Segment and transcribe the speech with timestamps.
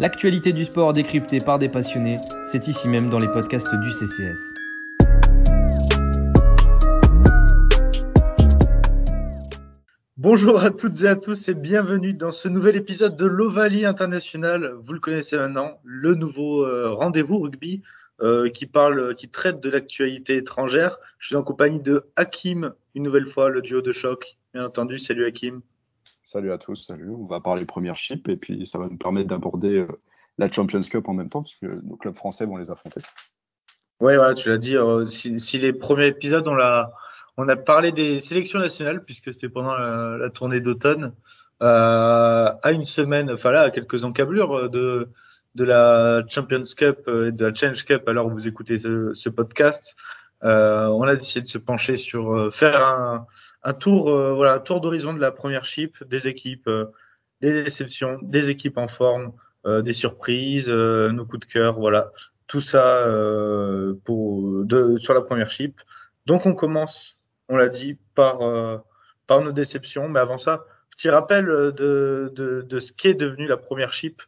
[0.00, 4.54] L'actualité du sport décryptée par des passionnés, c'est ici même dans les podcasts du CCS.
[10.16, 14.72] Bonjour à toutes et à tous et bienvenue dans ce nouvel épisode de l'Ovalie International.
[14.82, 17.82] Vous le connaissez maintenant, le nouveau euh, rendez-vous rugby
[18.22, 20.96] euh, qui parle, qui traite de l'actualité étrangère.
[21.18, 24.38] Je suis en compagnie de Hakim, une nouvelle fois, le duo de choc.
[24.54, 25.60] Bien entendu, salut Hakim.
[26.22, 27.10] Salut à tous, salut.
[27.10, 29.88] On va parler première chip et puis ça va nous permettre d'aborder euh,
[30.38, 33.00] la Champions Cup en même temps parce que nos clubs français vont les affronter.
[34.00, 34.76] Ouais, voilà, tu l'as dit.
[35.06, 40.60] si, les premiers épisodes, on a parlé des sélections nationales puisque c'était pendant la, tournée
[40.60, 41.14] d'automne.
[41.62, 45.10] Euh, à une semaine, enfin là, à quelques encablures de,
[45.54, 51.02] la Champions Cup et de la Change Cup, alors vous écoutez ce, podcast, euh, on
[51.02, 53.26] a décidé de se pencher sur euh, faire un,
[53.62, 56.86] un tour, euh, voilà, un tour d'horizon de la première chip, des équipes, euh,
[57.40, 59.32] des déceptions, des équipes en forme,
[59.66, 62.10] des surprises, nos coups de cœur, voilà,
[62.46, 63.06] tout ça
[64.04, 65.80] pour de, sur la première chip.
[66.26, 67.18] Donc on commence
[67.50, 68.78] on l'a dit, par, euh,
[69.26, 70.08] par nos déceptions.
[70.08, 74.22] Mais avant ça, petit rappel de, de, de ce qu'est devenu la première chip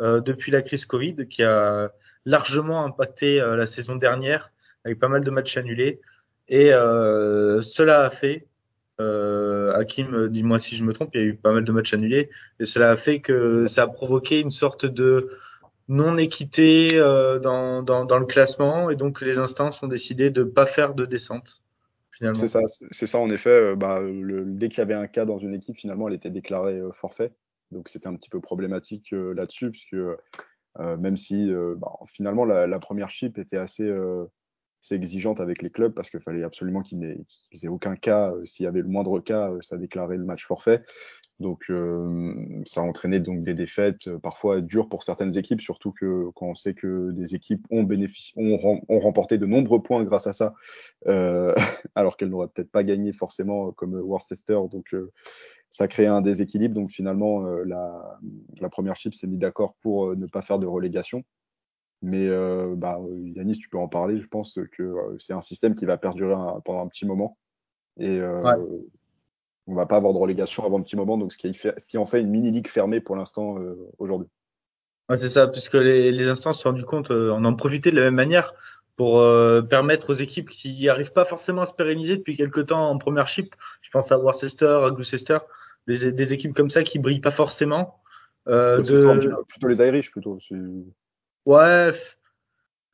[0.00, 1.90] euh, depuis la crise Covid, qui a
[2.24, 4.50] largement impacté euh, la saison dernière,
[4.84, 6.00] avec pas mal de matchs annulés.
[6.48, 8.46] Et euh, cela a fait,
[9.00, 11.94] euh, Hakim, dis-moi si je me trompe, il y a eu pas mal de matchs
[11.94, 15.30] annulés, et cela a fait que ça a provoqué une sorte de
[15.88, 20.66] non-équité euh, dans, dans, le classement, et donc les instances ont décidé de ne pas
[20.66, 21.62] faire de descente.
[22.20, 23.76] C'est ça, c'est ça en effet.
[23.76, 26.80] Bah, le, dès qu'il y avait un cas dans une équipe, finalement, elle était déclarée
[26.92, 27.30] forfait.
[27.70, 29.96] Donc c'était un petit peu problématique là-dessus, puisque
[30.76, 33.88] même si bah, finalement la, première chip était assez,
[34.90, 38.32] exigeante avec les clubs, parce qu'il fallait absolument qu'il n'y ait, aucun cas.
[38.44, 40.82] S'il y avait le moindre cas, ça déclarait le match forfait.
[41.40, 42.34] Donc euh,
[42.66, 46.46] ça a entraîné donc des défaites euh, parfois dures pour certaines équipes, surtout que quand
[46.46, 47.86] on sait que des équipes ont,
[48.36, 50.54] ont, remporté de nombreux points grâce à ça,
[51.06, 51.54] euh,
[51.94, 54.58] alors qu'elles n'auraient peut-être pas gagné forcément comme Worcester.
[54.70, 55.12] Donc euh,
[55.70, 56.74] ça a créé un déséquilibre.
[56.74, 58.18] Donc finalement, euh, la,
[58.60, 61.22] la, première chip s'est mis d'accord pour ne pas faire de relégation.
[62.02, 62.28] Mais
[62.76, 63.00] bah,
[63.34, 64.20] Yanis, tu peux en parler.
[64.20, 67.36] Je pense que c'est un système qui va perdurer pendant un petit moment.
[67.98, 68.54] Et ouais
[69.68, 71.86] on va pas avoir de relégation avant un petit moment, donc ce qui, fait, ce
[71.86, 74.28] qui en fait une mini-ligue fermée pour l'instant euh, aujourd'hui.
[75.08, 77.90] Ouais, c'est ça, puisque les, les instances se sont rendues compte, euh, on en profitait
[77.90, 78.54] de la même manière
[78.96, 82.66] pour euh, permettre aux équipes qui n'y arrivent pas forcément à se pérenniser depuis quelques
[82.66, 85.38] temps en première chip, je pense à Worcester, à Gloucester,
[85.86, 88.00] des, des équipes comme ça qui brillent pas forcément.
[88.48, 89.44] Euh, de...
[89.46, 90.38] plutôt les Irish plutôt.
[91.48, 91.92] Ouais,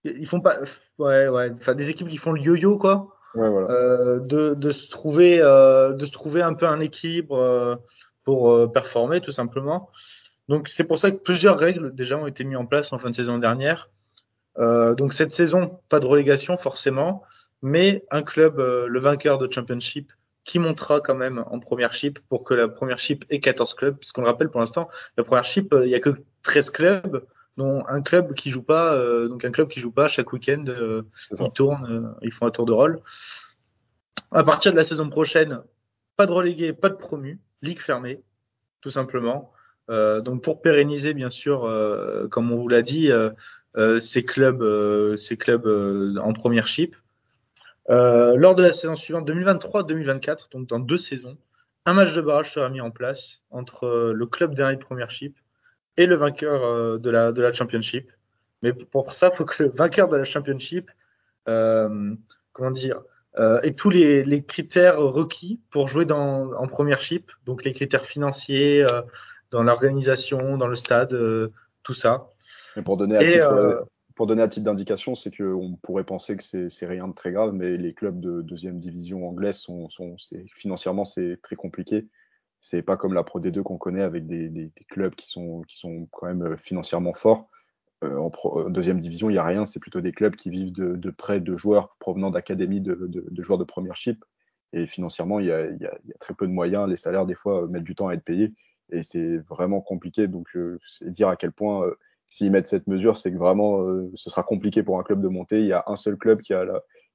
[0.05, 0.59] ils font pas,
[0.99, 3.09] ouais, ouais, enfin des équipes qui font le yo-yo quoi.
[3.37, 7.75] Euh, de, de, se trouver, euh, de se trouver un peu un équilibre euh,
[8.23, 9.91] pour performer tout simplement.
[10.47, 13.11] Donc c'est pour ça que plusieurs règles déjà ont été mises en place en fin
[13.11, 13.91] de saison dernière.
[14.57, 17.25] donc cette saison, pas de relégation forcément,
[17.61, 20.13] mais un club, le vainqueur de Championship,
[20.45, 23.97] qui montera quand même en première chip pour que la première chip ait 14 clubs,
[23.97, 27.27] puisqu'on le rappelle pour l'instant, la première chip, il y a que 13 clubs,
[27.57, 30.65] dont un club qui joue pas, euh, donc un club qui joue pas chaque week-end,
[30.69, 31.03] euh,
[31.39, 33.01] ils tournent, euh, ils font un tour de rôle.
[34.33, 35.61] À partir de la saison prochaine,
[36.17, 38.23] pas de relégué, pas de promu, ligue fermée,
[38.81, 39.53] tout simplement.
[39.89, 41.61] donc pour pérenniser, bien sûr,
[42.31, 43.11] comme on vous l'a dit,
[44.01, 45.67] ces clubs, ces clubs
[46.21, 46.97] en première chip.
[47.89, 51.37] lors de la saison suivante, 2023-2024, donc dans deux saisons,
[51.87, 55.37] un match de barrage sera mis en place entre le club dernier de première chip
[55.97, 58.11] et le vainqueur euh, de, la, de la championship.
[58.63, 60.91] Mais pour ça, il faut que le vainqueur de la championship,
[61.49, 62.15] euh,
[62.53, 63.03] comment dire,
[63.39, 67.73] euh, ait tous les, les, critères requis pour jouer dans, en première chip, donc les
[67.73, 68.87] critères financiers,
[69.51, 71.17] dans l'organisation, dans le stade,
[71.83, 72.31] tout ça.
[72.77, 76.69] Et pour donner à titre, pour donner à titre d'indication, c'est qu'on pourrait penser que
[76.69, 80.17] c'est rien de très grave, mais les clubs de deuxième division anglaise sont, sont
[80.55, 82.07] financièrement c'est très compliqué.
[82.65, 86.09] C'est pas comme la Pro D2 qu'on connaît avec des, clubs qui sont, qui sont
[86.11, 87.51] quand même euh, financièrement forts.
[88.03, 89.67] Euh, en, deuxième division, il n'y a rien.
[89.67, 93.65] C'est plutôt des clubs qui vivent de, prêts de joueurs provenant d'académies de, joueurs de
[93.65, 94.25] première chip.
[94.73, 95.69] Et financièrement, il y, a,
[96.21, 96.89] très peu de moyens.
[96.89, 98.55] Les salaires, des fois, mettent du temps à être payés.
[98.91, 100.27] Et c'est vraiment compliqué.
[100.27, 101.99] Donc, euh, c'est dire à quel point, euh,
[102.31, 105.29] s'ils mettent cette mesure, c'est que vraiment, euh, ce sera compliqué pour un club de
[105.29, 105.61] monter.
[105.61, 106.65] Il y a un seul club qui, a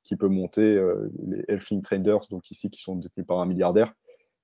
[0.04, 3.94] qui peut monter, euh, les Elfing Traders, donc ici, qui sont détenus par un milliardaire.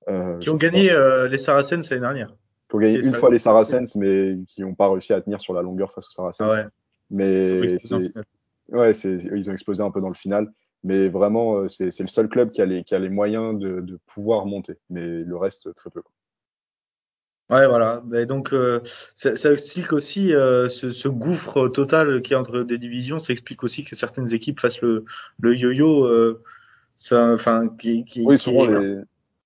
[0.07, 2.35] Euh, qui ont gagné euh, les Saracens l'année dernière.
[2.69, 5.53] Qui ont gagné une fois les Saracens, mais qui n'ont pas réussi à tenir sur
[5.53, 6.51] la longueur face aux Saracens.
[6.51, 6.67] Ah ouais.
[7.09, 7.59] Mais
[8.69, 10.51] ouais, ils ont explosé un peu dans le final.
[10.83, 13.81] Mais vraiment, euh, c'est le seul club qui a les, qui a les moyens de,
[13.81, 14.77] de, pouvoir monter.
[14.91, 16.03] Mais le reste, très peu.
[17.49, 18.03] Ouais, voilà.
[18.13, 18.81] Et donc, euh,
[19.15, 23.17] ça, ça, explique aussi euh, ce, ce, gouffre total qui est entre des divisions.
[23.17, 25.05] Ça explique aussi que certaines équipes fassent le,
[25.39, 26.05] le yo-yo.
[26.05, 26.43] Euh,
[27.11, 28.67] enfin, qui, qui, oui, souvent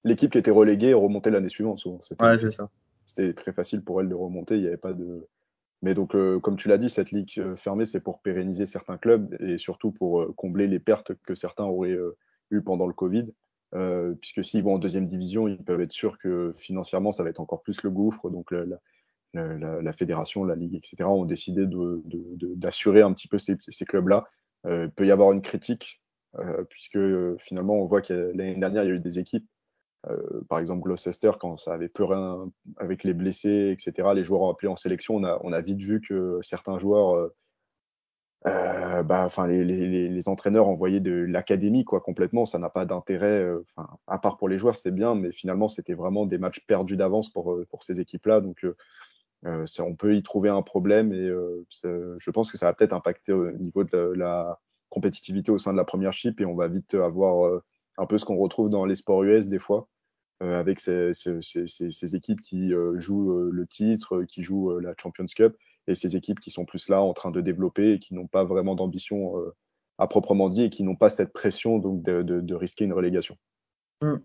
[0.03, 1.79] l'équipe qui était reléguée remontait l'année suivante.
[1.79, 1.99] Souvent.
[2.01, 2.69] C'était, ouais, c'est ça.
[3.05, 4.55] C'était très facile pour elle de remonter.
[4.55, 5.27] Il n'y avait pas de.
[5.81, 9.35] Mais donc, euh, comme tu l'as dit, cette ligue fermée, c'est pour pérenniser certains clubs
[9.41, 11.97] et surtout pour combler les pertes que certains auraient
[12.51, 13.33] eues pendant le Covid.
[13.75, 17.29] Euh, puisque s'ils vont en deuxième division, ils peuvent être sûrs que financièrement, ça va
[17.29, 18.29] être encore plus le gouffre.
[18.29, 18.65] Donc la,
[19.33, 21.65] la, la, fédération, la ligue, etc., ont décidé
[22.55, 24.27] d'assurer de, de, un petit peu ces, ces clubs-là.
[24.65, 26.01] Euh, il peut y avoir une critique,
[26.39, 29.47] euh, puisque euh, finalement, on voit que l'année dernière, il y a eu des équipes,
[30.09, 34.49] euh, par exemple Gloucester, quand ça avait peu rien avec les blessés, etc., les joueurs
[34.49, 37.31] appelés en sélection, on a, vite vu que certains joueurs
[38.47, 42.45] euh, bah, enfin, les, entraîneurs envoyaient de l'académie quoi complètement.
[42.45, 43.39] Ça n'a pas d'intérêt.
[43.39, 43.65] Euh,
[44.07, 47.29] à part pour les joueurs, c'est bien, mais finalement, c'était vraiment des matchs perdus d'avance
[47.29, 48.41] pour euh, ces équipes-là.
[48.41, 48.65] Donc,
[49.45, 51.29] euh, on peut y trouver un problème et
[51.83, 54.59] je pense que ça va peut-être impacter au niveau de la,
[54.89, 57.61] compétitivité au sein de la première chip et on va vite avoir
[57.97, 59.87] un peu ce qu'on retrouve dans les sports US des fois.
[60.41, 65.55] avec ces, ces, équipes qui jouent le titre, qui jouent la Champions Cup,
[65.89, 68.43] et ces équipes qui sont plus là en train de développer et qui n'ont pas
[68.43, 69.55] vraiment d'ambition euh,
[69.97, 73.37] à proprement dit et qui n'ont pas cette pression donc de, de, risquer une relégation.
[74.01, 74.15] Mmh.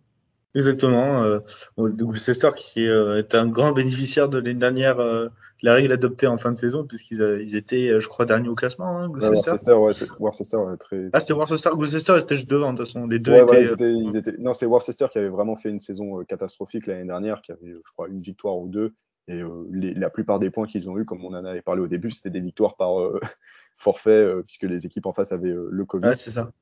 [0.54, 1.22] Exactement.
[1.24, 1.40] Euh,
[1.76, 5.28] Gloucester qui euh, est un grand bénéficiaire de l'année dernière, euh,
[5.64, 8.98] la règle adoptée en fin de saison, puisqu'ils ils étaient, je crois, derniers au classement.
[8.98, 9.72] Hein, Gloucester.
[9.72, 11.08] Ouais, Worcester, ouais, Worcester ouais, très...
[11.12, 11.70] Ah, c'était Worcester.
[11.72, 13.06] Gloucester était juste devant, de toute façon.
[13.06, 14.36] Les deux ouais, étaient, voilà, ils étaient, ils étaient...
[14.38, 17.92] Non, c'est Worcester qui avait vraiment fait une saison catastrophique l'année dernière, qui avait, je
[17.92, 18.92] crois, une victoire ou deux,
[19.28, 21.80] et euh, les, la plupart des points qu'ils ont eu, comme on en avait parlé
[21.80, 23.20] au début, c'était des victoires par euh,
[23.78, 26.08] forfait, euh, puisque les équipes en face avaient le Covid.
[26.08, 26.52] Ouais, c'est ça.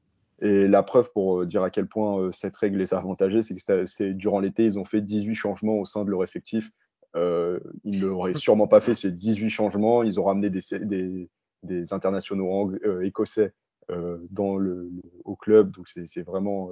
[0.41, 3.87] Et la preuve pour dire à quel point cette règle les a avantagés, c'est que
[3.87, 6.71] c'est durant l'été, ils ont fait 18 changements au sein de leur effectif.
[7.14, 10.03] Euh, ils n'auraient sûrement pas fait ces 18 changements.
[10.03, 11.31] Ils ont ramené des, des,
[11.62, 13.53] des internationaux euh, écossais
[13.91, 14.91] euh, dans le,
[15.25, 15.73] au club.
[15.73, 16.70] Donc c'est vraiment,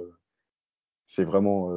[1.05, 1.71] c'est vraiment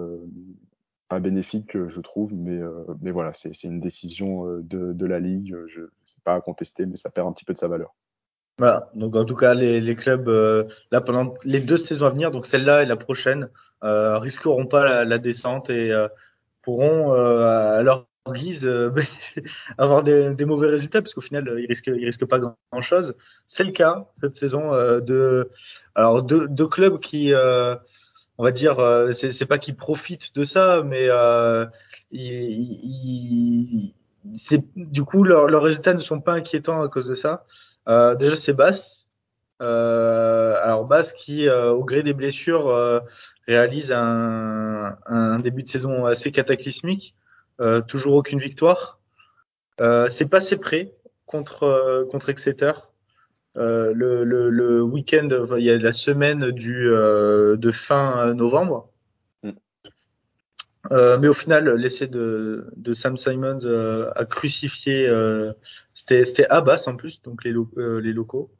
[1.08, 5.56] pas bénéfique, je trouve, mais, euh, mais voilà, c'est une décision de, de, la Ligue.
[5.66, 7.94] Je sais pas à contester, mais ça perd un petit peu de sa valeur.
[8.58, 12.10] Voilà, donc en tout cas, les, les clubs, euh, là, pendant les deux saisons à
[12.10, 13.48] venir, donc celle-là et la prochaine,
[13.82, 16.06] euh, risqueront pas la, la descente et euh,
[16.62, 18.68] pourront, à leur guise,
[19.78, 23.14] avoir des, des, mauvais résultats, parce qu'au final, ils risquent, ils risquent pas grand-chose.
[23.46, 25.50] C'est le cas cette saison de,
[25.94, 27.34] alors deux, clubs qui
[28.38, 31.66] on va dire, euh, c'est pas qu'ils profitent de ça, mais euh,
[32.10, 33.94] ils,
[34.34, 37.46] c'est du coup leurs leurs résultats ne sont pas inquiétants à cause de ça.
[37.88, 39.08] Euh, déjà c'est Bass.
[39.62, 43.00] Euh, alors Bass qui, euh, au gré des blessures, euh,
[43.46, 47.14] réalise un, un, début de saison assez cataclysmique.
[47.88, 49.00] Toujours aucune victoire.
[50.08, 50.94] c'est passé près
[51.26, 52.72] contre contre Exeter.
[53.56, 58.34] Euh, le, le, le week-end, enfin, il y a la semaine du, euh, de fin
[58.34, 58.90] novembre.
[59.42, 59.50] Mm.
[60.90, 65.08] Euh, mais au final, l'essai de, de Sam Simons euh, a crucifié.
[65.08, 65.52] Euh,
[65.94, 68.50] C'était Abbas en plus, donc les, lo les locaux.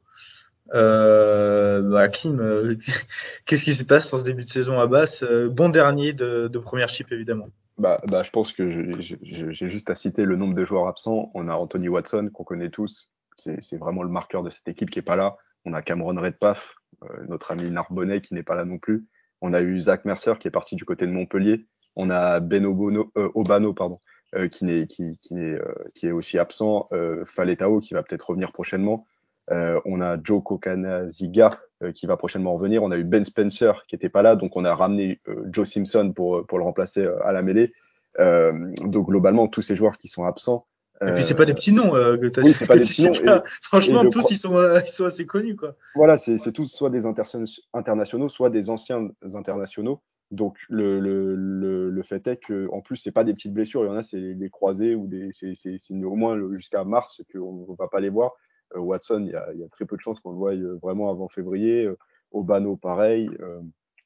[0.71, 2.77] Bah, Kim,
[3.45, 5.23] qu'est-ce qui se passe dans ce début de saison Abbas?
[5.49, 7.49] Bon dernier de, de première chip, évidemment.
[7.77, 11.31] Bah, bah, je pense que j'ai juste à citer le nombre de joueurs absents.
[11.33, 14.99] On a Anthony Watson, qu'on connaît tous, c'est vraiment le marqueur de cette équipe qui
[14.99, 15.35] est pas là.
[15.65, 19.05] On a Cameron Redpath, euh, notre ami Narbonnet qui n'est pas là non plus.
[19.41, 21.67] On a eu Zach Mercer qui est parti du côté de Montpellier.
[21.95, 23.99] On a Ben Obono, euh, Obano pardon,
[24.35, 26.87] euh, qui, est, qui, qui, est, euh, qui est aussi absent.
[26.93, 29.05] Euh, Faletao qui va peut-être revenir prochainement.
[29.51, 31.59] Euh, on a Joe Kokanaziga
[31.93, 32.83] qui va prochainement revenir.
[32.83, 35.17] On a eu Ben Spencer qui n'était pas là, donc on a ramené
[35.51, 37.69] Joe Simpson pour, pour le remplacer à la mêlée.
[38.17, 40.65] donc globalement, tous ces joueurs qui sont absents,
[41.01, 42.85] et puis c'est pas des petits noms euh, que tu as oui, c'est pas des
[42.85, 43.13] petits noms.
[43.13, 45.75] Et, Franchement, et tous ils sont, euh, ils sont assez connus quoi.
[45.93, 50.01] Voilà, c'est tous soit des internationaux, soit des anciens internationaux.
[50.31, 53.83] Donc le, le, le, le fait est que en plus c'est pas des petites blessures,
[53.83, 57.67] il y en a c'est des croisés ou des c'est au moins jusqu'à mars qu'on
[57.69, 58.31] ne va pas les voir.
[58.75, 61.27] Euh, Watson, il y, a, très peu de chances qu'on le voie euh, vraiment avant
[61.29, 61.85] février.
[61.85, 61.97] Euh,
[62.31, 63.29] Obano pareil.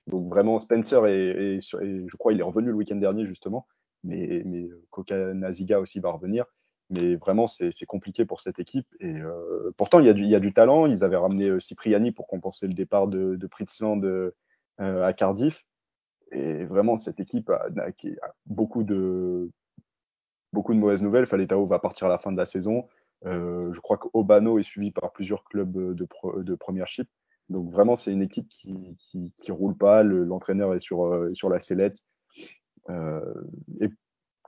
[0.05, 3.65] Donc vraiment Spencer et, je crois il est revenu le week-end dernier justement,
[4.03, 4.43] mais
[4.91, 6.45] Koka Naziga aussi va revenir
[6.91, 8.87] mais vraiment, c'est compliqué pour cette équipe.
[8.99, 9.15] Et
[9.77, 10.87] pourtant, il y, a du, talent.
[10.87, 14.01] Ils avaient ramené Cipriani pour compenser le départ de, de Pritzland
[14.77, 15.63] à Cardiff.
[16.31, 17.69] Et vraiment, cette équipe a,
[18.47, 19.51] beaucoup, de,
[20.51, 21.25] beaucoup de mauvaises nouvelles.
[21.25, 22.87] Faletao va partir à la fin de la saison.
[23.25, 27.09] Euh, je crois qu'Obano est suivi par plusieurs clubs de, pro, de première chip.
[27.49, 30.03] Donc vraiment, c'est une équipe qui, qui, roule pas.
[30.03, 31.97] L'entraîneur est sur, sur la sellette.
[32.89, 33.89] et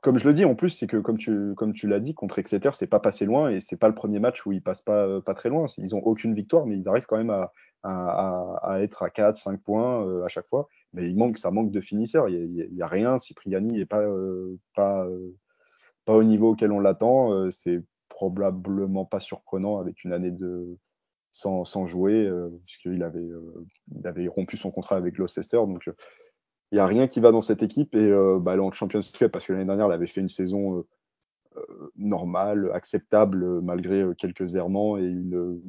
[0.01, 2.39] comme je le dis, en plus, c'est que comme tu, comme tu l'as dit, contre
[2.39, 5.21] Exeter, c'est pas passé loin et c'est pas le premier match où ils passent pas,
[5.21, 5.65] pas très loin.
[5.77, 7.51] Ils ont aucune victoire, mais ils arrivent quand même à,
[7.83, 10.67] à, être à 4, 5 points euh, à chaque fois.
[10.93, 12.29] Mais il manque, ça manque de finisseurs.
[12.29, 13.19] Il n'y a, a, rien.
[13.19, 15.35] Cipriani n'est pas, euh, pas, euh,
[16.05, 17.49] pas au niveau auquel on l'attend.
[17.51, 20.77] c'est probablement pas surprenant avec une année de,
[21.31, 22.29] sans, sans jouer,
[22.65, 23.27] puisqu'il avait,
[23.95, 25.57] il avait rompu son contrat avec Gloucester.
[25.57, 25.89] Donc,
[26.71, 27.95] il n'y a rien qui va dans cette équipe.
[27.95, 29.01] Et bah, elle est en Champions
[29.31, 30.85] parce que l'année dernière, elle avait fait une saison
[31.57, 35.61] euh, normale, acceptable, malgré quelques errements et une,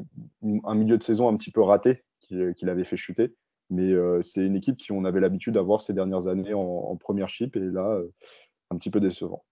[0.64, 3.34] un milieu de saison un petit peu raté qui, l'avait fait chuter.
[3.70, 7.56] Mais c'est une équipe qui on avait l'habitude d'avoir ces dernières années en, première chip
[7.56, 7.98] et là,
[8.70, 9.44] un petit peu décevant.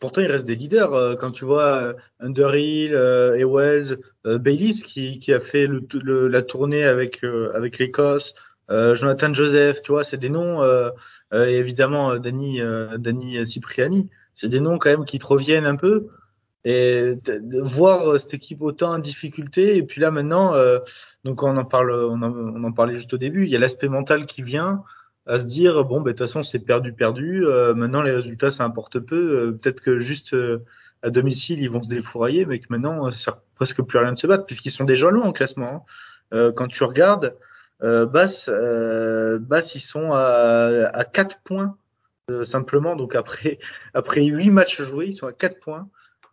[0.00, 1.16] Pourtant, il reste des leaders.
[1.18, 7.24] quand tu vois Underhill, et Wells, Bayliss qui, a fait la tournée avec,
[7.54, 8.34] avec l'Écosse,
[8.70, 10.90] euh, Jonathan Joseph, tu vois, c'est des noms, euh,
[11.34, 12.60] euh, et évidemment Dani,
[12.98, 16.08] Dani Cipriani, c'est des noms quand même qui te reviennent un peu.
[16.64, 17.14] Et
[17.64, 20.54] voir cette équipe autant en difficulté, et puis là maintenant,
[21.24, 24.26] donc on en parle, on en, parlait juste au début, il y a l'aspect mental
[24.26, 24.84] qui vient
[25.26, 27.44] à se dire bon, ben, de toute façon c'est perdu, perdu.
[27.74, 29.56] maintenant les résultats ça importe peu.
[29.60, 30.36] Peut-être que juste
[31.02, 34.12] à domicile ils vont se défourailler, mais que maintenant ça sert presque plus à rien
[34.12, 35.86] de se battre puisqu'ils sont déjà loin en classement.
[36.32, 36.52] Hein.
[36.56, 37.36] quand tu regardes,
[37.82, 41.76] euh, Bass, euh, Bass, ils sont à, à 4 points
[42.30, 42.96] euh, simplement.
[42.96, 43.58] Donc après,
[43.94, 45.88] après 8 matchs joués, ils sont à 4 points,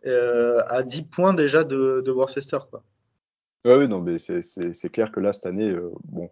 [0.06, 2.58] euh, à 10 points déjà de, de Worcester.
[2.70, 2.82] Quoi.
[3.64, 6.30] oui, non, mais c'est clair que là, cette année, bon,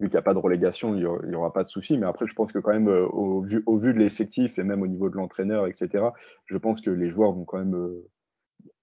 [0.00, 1.98] vu qu'il n'y a pas de relégation, il n'y aura, pas de souci.
[1.98, 4.82] Mais après, je pense que quand même, au, vu, au vu de l'effectif et même
[4.82, 6.06] au niveau de l'entraîneur, etc.,
[6.46, 7.76] je pense que les joueurs vont quand même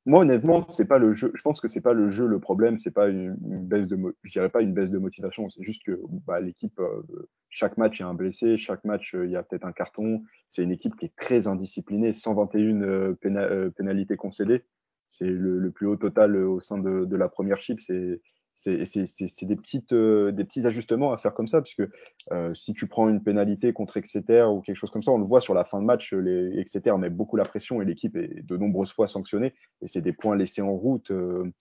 [0.08, 1.34] moi, honnêtement, c'est pas le jeu.
[1.36, 2.78] Je pense que c'est pas le jeu le problème.
[2.78, 5.50] C'est pas une, baisse de, je dirais pas une baisse de motivation.
[5.50, 7.02] C'est juste que bah, l'équipe, euh,
[7.50, 9.74] chaque match il y a un blessé, chaque match euh, il y a peut-être un
[9.74, 10.24] carton.
[10.48, 12.14] C'est une équipe qui est très indisciplinée.
[12.14, 14.64] 121 euh, pénalités concédées.
[15.10, 17.82] C'est le, plus haut total au sein de, de la première chip.
[17.82, 18.22] C'est
[18.58, 19.58] c'est des,
[19.92, 21.84] euh, des petits ajustements à faire comme ça, puisque
[22.32, 25.26] euh, si tu prends une pénalité contre Exeter ou quelque chose comme ça, on le
[25.26, 28.44] voit sur la fin de match, les Exeter met beaucoup la pression et l'équipe est
[28.44, 31.52] de nombreuses fois sanctionnée, et c'est des points laissés en route euh,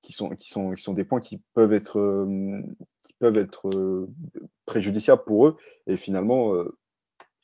[0.00, 2.26] qui, sont, qui, sont, qui sont des points qui peuvent être,
[3.02, 4.08] qui peuvent être
[4.64, 6.54] préjudiciables pour eux, et finalement,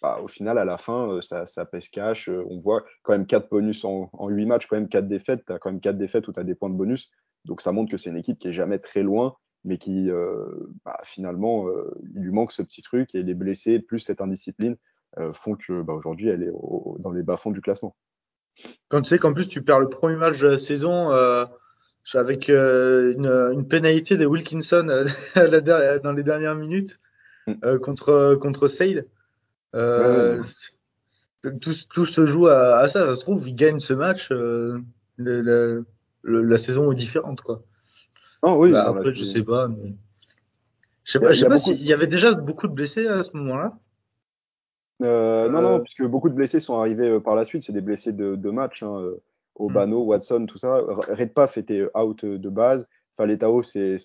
[0.00, 2.30] bah, au final, à la fin, ça, ça pèse cash.
[2.30, 5.44] On voit quand même 4 bonus en, en 8 matchs, quand même 4 défaites.
[5.46, 7.10] Tu as quand même 4 défaites où tu as des points de bonus.
[7.44, 10.47] Donc ça montre que c'est une équipe qui est jamais très loin, mais qui euh,
[10.85, 14.76] bah, finalement, euh, il lui manque ce petit truc et les blessés plus cette indiscipline
[15.18, 16.52] euh, font que bah, aujourd'hui elle est
[16.99, 17.97] dans les bas-fonds du classement.
[18.88, 21.11] Quand tu sais qu'en plus tu perds le premier match de la saison
[22.14, 24.87] avec une, pénalité de Wilkinson
[25.37, 27.00] dans les dernières minutes
[27.47, 27.78] mm.
[27.78, 29.06] contre, contre Sale.
[31.42, 33.06] tout, se joue à, ça.
[33.06, 34.30] Ça se trouve, il gagne ce match.
[35.16, 35.85] le,
[36.25, 37.62] la saison est différente, quoi.
[38.43, 39.69] Ah oui, bah, après, je sais pas.
[39.69, 39.95] Mais...
[41.05, 43.79] Je sais pas, sais pas s'il y avait déjà beaucoup de blessés à ce moment-là.
[45.03, 45.79] Euh, non, non, euh.
[45.81, 47.62] puisque beaucoup de blessés sont arrivés euh, par la suite.
[47.62, 48.83] C'est des blessés de, de match.
[48.83, 49.03] Hein,
[49.57, 50.09] Obano, hmm.
[50.09, 50.83] Watson, tout ça.
[51.09, 52.87] Redpath était out de base.
[53.17, 53.99] Faletao, c'est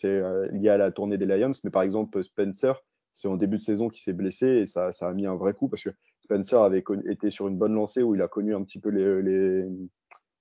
[0.51, 1.51] lié à la tournée des Lions.
[1.63, 2.73] Mais par exemple, Spencer,
[3.13, 5.53] c'est en début de saison qui s'est blessé et ça, ça, a mis un vrai
[5.53, 8.63] coup parce que Spencer avait été sur une bonne lancée où il a connu un
[8.63, 9.65] petit peu les, les,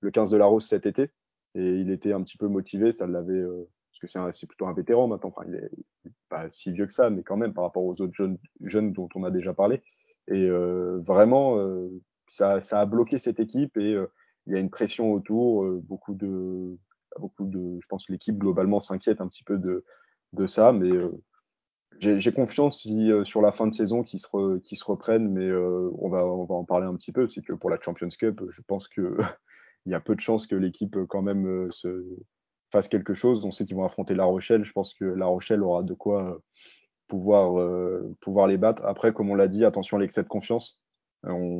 [0.01, 1.09] le 15 de la Rose cet été.
[1.55, 3.33] Et il était un petit peu motivé, ça l'avait.
[3.33, 3.67] Euh,
[4.01, 5.29] parce que c'est plutôt un vétéran maintenant.
[5.35, 8.13] Enfin, il n'est pas si vieux que ça, mais quand même par rapport aux autres
[8.13, 9.81] jeunes, jeunes dont on a déjà parlé.
[10.27, 11.89] Et euh, vraiment, euh,
[12.27, 13.95] ça, ça, a bloqué cette équipe et
[14.47, 15.65] il y a une pression autour.
[15.83, 16.77] beaucoup de,
[17.17, 19.85] beaucoup de, je pense que l'équipe globalement s'inquiète un petit peu de,
[20.33, 20.91] de ça, mais
[21.99, 22.85] j'ai confiance
[23.23, 26.65] sur la fin de saison qu'ils se, se, reprennent, mais on, va, on va en
[26.65, 27.29] parler un petit peu.
[27.29, 29.17] C'est que pour la Champions Cup, je pense que
[29.85, 32.03] il y a peu de chances que l'équipe euh, quand même euh, se
[32.71, 33.45] fasse quelque chose.
[33.45, 34.65] On sait qu'ils vont affronter La Rochelle.
[34.65, 36.41] Je pense que La Rochelle aura de quoi
[37.13, 38.85] euh, pouvoir, les battre.
[38.85, 40.83] Après, comme on l'a dit, attention à l'excès de confiance.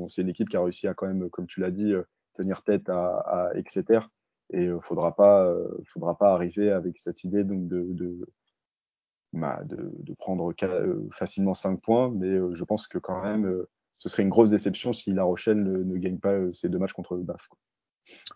[0.10, 1.94] C'est une équipe qui a réussi à quand même, comme tu l'as dit,
[2.34, 4.00] tenir tête à, Exeter.
[4.52, 5.52] Et il ne faudra, pas,
[5.86, 8.28] faudra pas arriver avec cette idée donc, de,
[9.34, 9.64] bah,
[10.20, 10.54] prendre
[11.12, 12.12] facilement 5 points.
[12.16, 13.66] Mais je pense que quand même,
[13.98, 17.18] ce serait une grosse déception si La Rochelle ne, gagne pas ces deux matchs contre
[17.18, 17.50] BAF.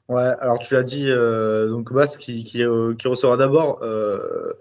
[0.08, 4.54] Ouais, alors tu l'as dit, euh, donc Bass qui, qui, euh, qui recevra d'abord, euh,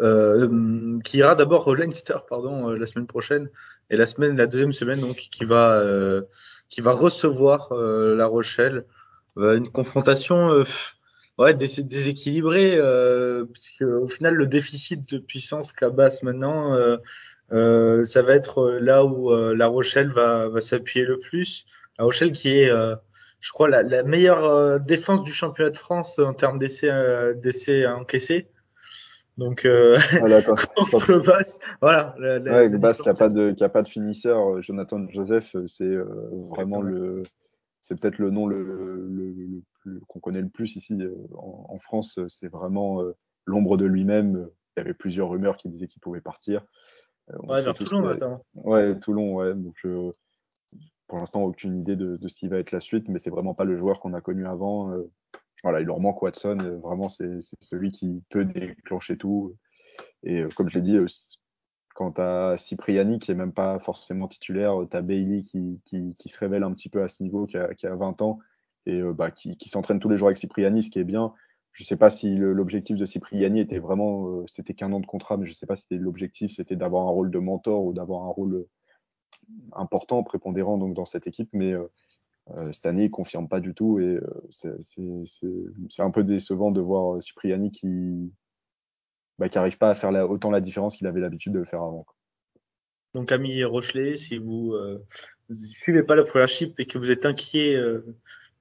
[0.00, 3.50] euh, qui ira d'abord au Leinster, pardon, euh, la semaine prochaine,
[3.90, 6.22] et la semaine, la deuxième semaine, donc qui va, euh,
[6.68, 8.84] qui va recevoir La Rochelle,
[9.36, 10.64] une confrontation,
[11.38, 12.80] ouais, dés déséquilibrée,
[13.52, 16.76] puisque au final le déficit de puissance qu'a Bass maintenant
[17.50, 21.66] ça va être là où La Rochelle va, va s'appuyer le plus.
[21.98, 22.70] La Rochelle qui est,
[23.42, 28.48] je crois, la, la meilleure défense du championnat de France en termes d'essais d'essais encaissés.
[29.36, 32.14] Donc, euh, voilà, contre Bass, voilà.
[32.18, 35.96] La, ouais, le Bass qui n'a pas, de, pas finisseur, Jonathan Joseph, c'est
[36.48, 37.22] vraiment le.
[37.84, 38.62] C'est peut-être le nom le,
[39.82, 43.86] le, qu'on connaît le plus ici euh, en, France, euh, c'est vraiment euh, l'ombre de
[43.86, 44.48] lui-même.
[44.76, 46.64] Il y avait plusieurs rumeurs qui disaient qu'il pouvait partir.
[47.42, 48.44] ouais, vers Toulon, notamment.
[48.54, 49.54] Ouais, Toulon, ouais.
[49.54, 49.84] Donc,
[51.12, 53.64] pour l'instant, aucune idée de, ce qui va être la suite, mais c'est vraiment pas
[53.64, 54.90] le joueur qu'on a connu avant.
[55.62, 56.56] voilà, il leur manque Watson.
[56.82, 59.54] vraiment, c'est celui qui peut déclencher tout.
[60.22, 60.96] Et comme je l'ai dit,
[61.94, 66.38] quand tu as Cipriani qui est même pas forcément titulaire, tu as Bailey qui, se
[66.38, 68.38] révèle un petit peu à ce niveau, qui a, qui a 20 ans,
[68.86, 71.34] et euh, bah, qui, s'entraîne tous les jours avec Cipriani, ce qui est bien.
[71.72, 75.06] Je ne sais pas si l'objectif de Cipriani était vraiment, euh, c'était qu'un an de
[75.06, 77.92] contrat, mais je ne sais pas si l'objectif c'était d'avoir un rôle de mentor ou
[77.92, 78.68] d'avoir un rôle euh,
[79.72, 81.50] important, prépondérant donc, dans cette équipe.
[81.52, 81.74] Mais
[82.72, 83.98] cette année, il ne confirme pas du tout.
[84.00, 84.18] Et
[84.50, 88.32] c'est un peu décevant de voir Cipriani qui
[89.38, 92.06] bah, n'arrive pas à faire autant la différence qu'il avait l'habitude de le faire avant.
[93.14, 97.26] Donc, Camille Rochelet, si vous ne suivez pas la première chip et que vous êtes
[97.26, 97.76] inquiet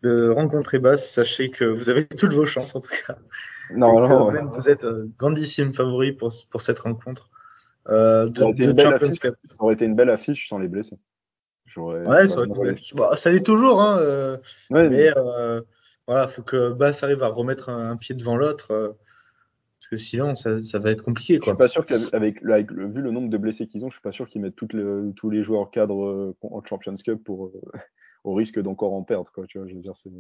[0.01, 3.17] de rencontrer Bass, sachez que vous avez toutes vos chances en tout cas.
[3.74, 4.31] Non, non.
[4.31, 7.29] Même vous êtes euh, grandissime favori pour, pour cette rencontre.
[7.89, 11.00] Euh, de, ça, aurait de affiche, ça, aurait été une belle affiche sans les blessés.
[11.75, 12.93] Ouais, ça, aurait été une belle affiche.
[12.93, 14.38] Bon, ça l'est toujours, hein, euh,
[14.69, 15.61] ouais, mais, euh,
[16.07, 18.95] voilà, faut que Bass arrive à remettre un, pied devant l'autre.
[19.79, 21.39] Parce que sinon, ça, ça, va être compliqué.
[21.39, 21.45] Quoi.
[21.45, 24.01] Je suis pas sûr qu'avec avec, vu le nombre de blessés qu'ils ont, je suis
[24.01, 27.51] pas sûr qu'ils mettent toutes les, tous les joueurs cadres en Champions Cup pour,
[28.23, 29.31] au risque d'encore en perdre.
[29.31, 30.11] Quoi, tu vois, je veux dire, c'est...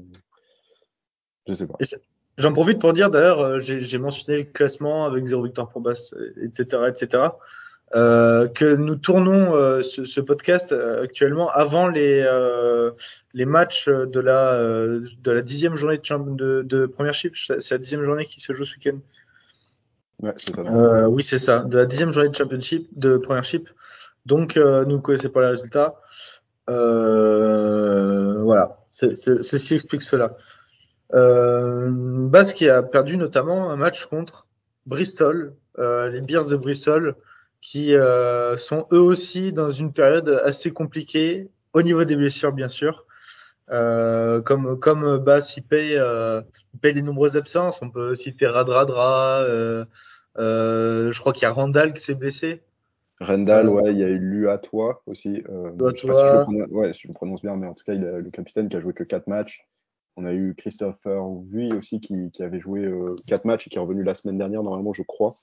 [1.47, 1.77] Je sais pas.
[2.37, 6.15] J'en profite pour dire, d'ailleurs, euh, j'ai, mentionné le classement avec zéro victoire pour Basse,
[6.41, 7.23] etc., etc.,
[7.93, 12.25] euh, que nous tournons euh, ce, podcast actuellement avant les,
[13.33, 17.35] les matchs de la, de la dixième journée de, de, de première chip.
[17.35, 18.99] C'est la dixième journée qui se joue ce week-end.
[20.21, 21.09] Ouais, c'est ça.
[21.09, 23.69] oui, c'est ça, de la dixième journée de championship, de première chip.
[24.25, 25.95] Donc, nous ne connaissons pas les résultats.
[26.69, 30.35] Euh, voilà, ceci explique cela.
[31.13, 34.47] Euh, Basse qui a perdu notamment un match contre
[34.85, 37.15] Bristol, euh, les Bears de Bristol,
[37.59, 42.69] qui euh, sont eux aussi dans une période assez compliquée au niveau des blessures, bien
[42.69, 43.05] sûr.
[43.69, 46.41] Euh, comme comme Bass il paye, euh,
[46.73, 49.45] il paye les nombreuses absences, on peut citer Radradra.
[50.37, 52.61] Euh, je crois qu'il y a Randall qui s'est blessé.
[53.19, 55.43] Rendal, euh, ouais, il y a eu Luatois aussi.
[55.49, 57.67] Euh, je sais pas si je, le prononce, ouais, si je le prononce bien, mais
[57.67, 59.67] en tout cas, il a, le capitaine qui a joué que 4 matchs.
[60.21, 62.91] On a eu Christopher Vuy aussi qui, qui avait joué
[63.27, 65.35] 4 euh, matchs et qui est revenu la semaine dernière, normalement, je crois.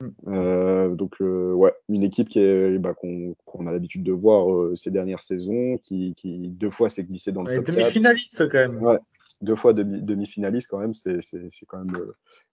[0.00, 0.08] Mm.
[0.28, 4.90] Euh, donc, euh, ouais, une équipe qui est, bah, qu'on, a l'habitude de voir ces
[4.90, 8.82] dernières saisons, qui, qui deux fois s'est glissée dans le ouais, top demi-finaliste quand même.
[8.82, 8.98] Ouais,
[9.42, 11.96] deux fois demi-finaliste quand même, c'est, c'est, c'est quand même,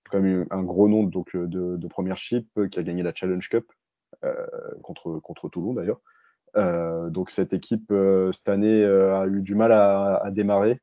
[0.09, 3.47] quand même un gros nom donc, de, de première chip qui a gagné la Challenge
[3.47, 3.65] Cup.
[4.23, 4.33] Euh,
[4.81, 5.99] contre, contre Toulon d'ailleurs.
[6.55, 10.79] Euh, donc cette équipe euh, cette année a eu du mal à, à démarrer.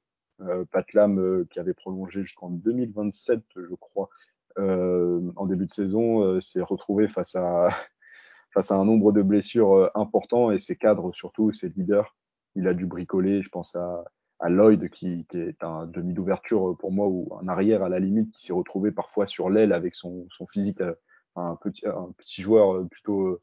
[0.71, 4.09] Patlam qui avait prolongé jusqu'en 2027, je crois,
[4.57, 7.69] en début de saison, s'est retrouvé face à
[8.53, 12.17] face à un nombre de blessures important et ses cadres surtout, ses leaders.
[12.57, 14.05] Il a dû bricoler, je pense à,
[14.41, 18.33] à Lloyd qui, est un demi d'ouverture pour moi ou un arrière à la limite
[18.33, 20.81] qui s'est retrouvé parfois sur l'aile avec son, son physique
[21.37, 23.43] un petit, un petit joueur euh, plutôt euh,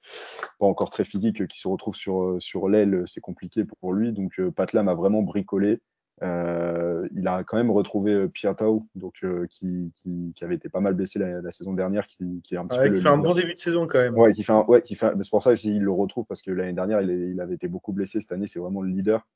[0.60, 4.12] pas encore très physique qui se retrouve sur, euh, sur l'aile, c'est compliqué pour lui.
[4.12, 5.79] Donc Patlam a vraiment bricolé.
[6.21, 11.19] Il a quand même retrouvé Piatau, donc qui, qui, qui, avait été pas mal blessé
[11.19, 13.88] la, saison dernière, qui, qui est un petit peu fait un bon début de saison
[13.88, 14.17] quand même.
[14.17, 16.73] Ouais, qui fait ouais, qui fait, c'est pour ça qu'il le retrouve parce que l'année
[16.73, 18.19] dernière il, il, avait été beaucoup blessé.
[18.19, 19.27] Cette année, c'est vraiment le leader.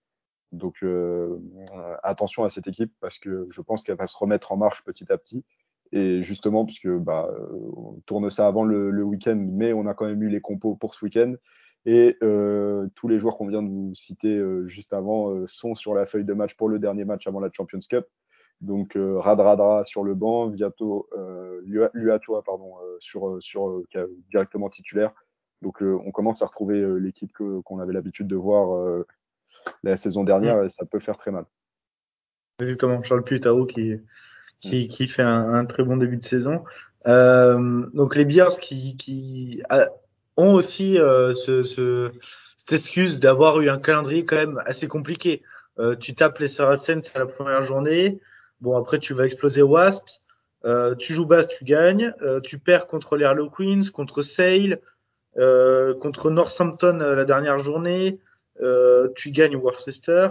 [0.51, 0.83] Donc
[2.03, 5.11] attention à cette équipe parce que je pense qu'elle va se remettre en marche petit
[5.11, 5.45] à petit.
[5.93, 7.29] Et justement, puisque bah,
[7.75, 10.95] on tourne ça avant le, week-end, mais on a quand même eu les compos pour
[10.95, 11.33] ce week-end.
[11.85, 15.73] Et euh, tous les joueurs qu'on vient de vous citer euh, juste avant euh, sont
[15.73, 18.05] sur la feuille de match pour le dernier match avant la Champions Cup.
[18.61, 21.09] Donc Radradra sur le banc, Viato,
[21.65, 23.81] Luatoa pardon, sur, sur
[24.29, 25.11] directement titulaire.
[25.63, 29.03] Donc on commence à retrouver l'équipe qu'on avait l'habitude de voir
[29.81, 30.65] la saison dernière mm.
[30.65, 31.45] et ça peut faire très mal.
[32.59, 33.95] Exactement, Charles Putao qui,
[34.59, 36.63] qui, qui fait un, un, très bon début de saison.
[37.07, 39.61] Euh, donc les Bears qui, qui
[40.37, 42.11] ont aussi euh, ce, ce,
[42.57, 45.41] cette excuse d'avoir eu un calendrier quand même assez compliqué.
[45.79, 48.19] Euh, tu tapes les Saracens à la première journée.
[48.59, 50.23] Bon, après, tu vas exploser Wasps.
[50.63, 52.13] Euh, tu joues basse, tu gagnes.
[52.21, 54.79] Euh, tu perds contre les Harlequins, contre Sale.
[55.35, 58.19] contre Northampton la dernière journée,
[59.15, 60.27] tu gagnes Worcester.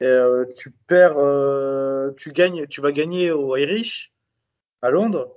[0.00, 1.20] tu perds,
[2.16, 4.12] tu gagnes, tu vas gagner au Irish
[4.82, 5.32] à Londres.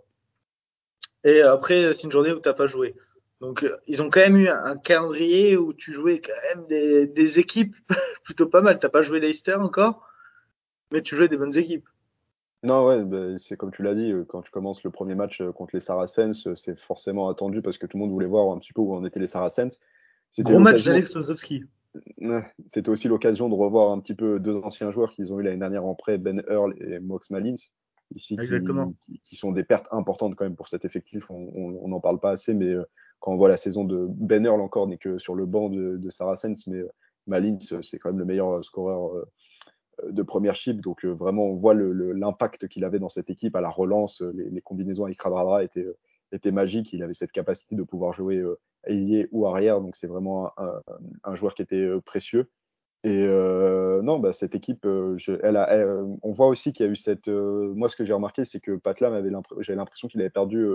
[1.24, 2.96] Et après, c'est une journée où tu n'as pas joué.
[3.42, 7.40] Donc, ils ont quand même eu un calendrier où tu jouais quand même des, des
[7.40, 7.76] équipes
[8.24, 8.80] plutôt pas mal.
[8.80, 10.06] Tu n'as pas joué Leicester encore,
[10.92, 11.88] mais tu jouais des bonnes équipes.
[12.62, 15.40] Non, ouais, bah, c'est comme tu l'as dit, euh, quand tu commences le premier match
[15.40, 18.54] euh, contre les Saracens, euh, c'est forcément attendu parce que tout le monde voulait voir
[18.54, 19.80] un petit peu où en étaient les Saracens.
[20.40, 21.64] Gros match d'Alex Ozowski.
[22.68, 25.58] C'était aussi l'occasion de revoir un petit peu deux anciens joueurs qu'ils ont eu l'année
[25.58, 27.56] dernière en prêt, Ben Earl et Mox Malins,
[28.14, 31.32] ici, qui, qui, sont des pertes importantes quand même pour cet effectif.
[31.32, 32.76] On n'en parle pas assez, mais
[33.20, 35.98] quand on voit la saison de Ben Earl encore, n'est que sur le banc de,
[35.98, 36.82] de Saracens, mais
[37.28, 39.26] Malins, c'est quand même le meilleur scoreur
[40.08, 40.82] de première chip.
[40.82, 44.22] Donc euh, vraiment, on voit l'impact qu'il avait dans cette équipe à la relance.
[44.22, 46.94] Euh, les, combinaisons avec Radradra étaient, euh, magiques.
[46.94, 48.44] Il avait cette capacité de pouvoir jouer
[48.86, 49.82] ailier ou arrière.
[49.82, 50.52] Donc c'est vraiment
[51.24, 52.50] un, joueur qui était précieux.
[53.04, 57.28] Et non, bah, cette équipe, on voit aussi qu'il y a eu cette.
[57.28, 60.68] moi, ce que j'ai remarqué, c'est que Patlam avait l'impression qu'il avait perdu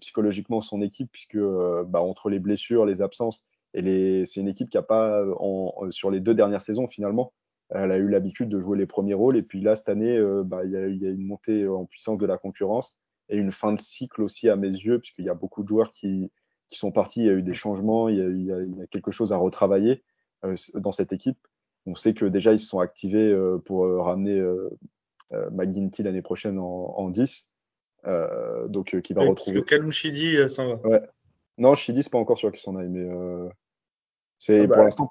[0.00, 4.68] psychologiquement son équipe, puisque bah, entre les blessures, les absences, et les, c'est une équipe
[4.68, 7.32] qui n'a pas, en, sur les deux dernières saisons, finalement,
[7.74, 9.36] elle a eu l'habitude de jouer les premiers rôles.
[9.36, 12.26] Et puis là, cette année, euh, bah, il y, a une montée en puissance de
[12.26, 15.62] la concurrence et une fin de cycle aussi à mes yeux, puisqu'il y a beaucoup
[15.62, 16.30] de joueurs qui,
[16.68, 17.20] qui, sont partis.
[17.20, 20.02] Il y a eu des changements, il y a, y quelque chose à retravailler
[20.44, 21.38] euh, dans cette équipe.
[21.86, 24.40] On sait que déjà, ils se sont activés euh, pour ramener
[25.50, 27.51] McGuinty l'année prochaine en, en 10.
[28.04, 29.34] Donc, qui va retrouver.
[29.34, 30.88] Parce que Kalou Chidi s'en va.
[30.88, 31.02] Ouais.
[31.58, 33.08] Non, Chidi, c'est pas encore sûr qu'il s'en aille, mais
[34.42, 35.08] c'est, ah Pour bah, l'instant,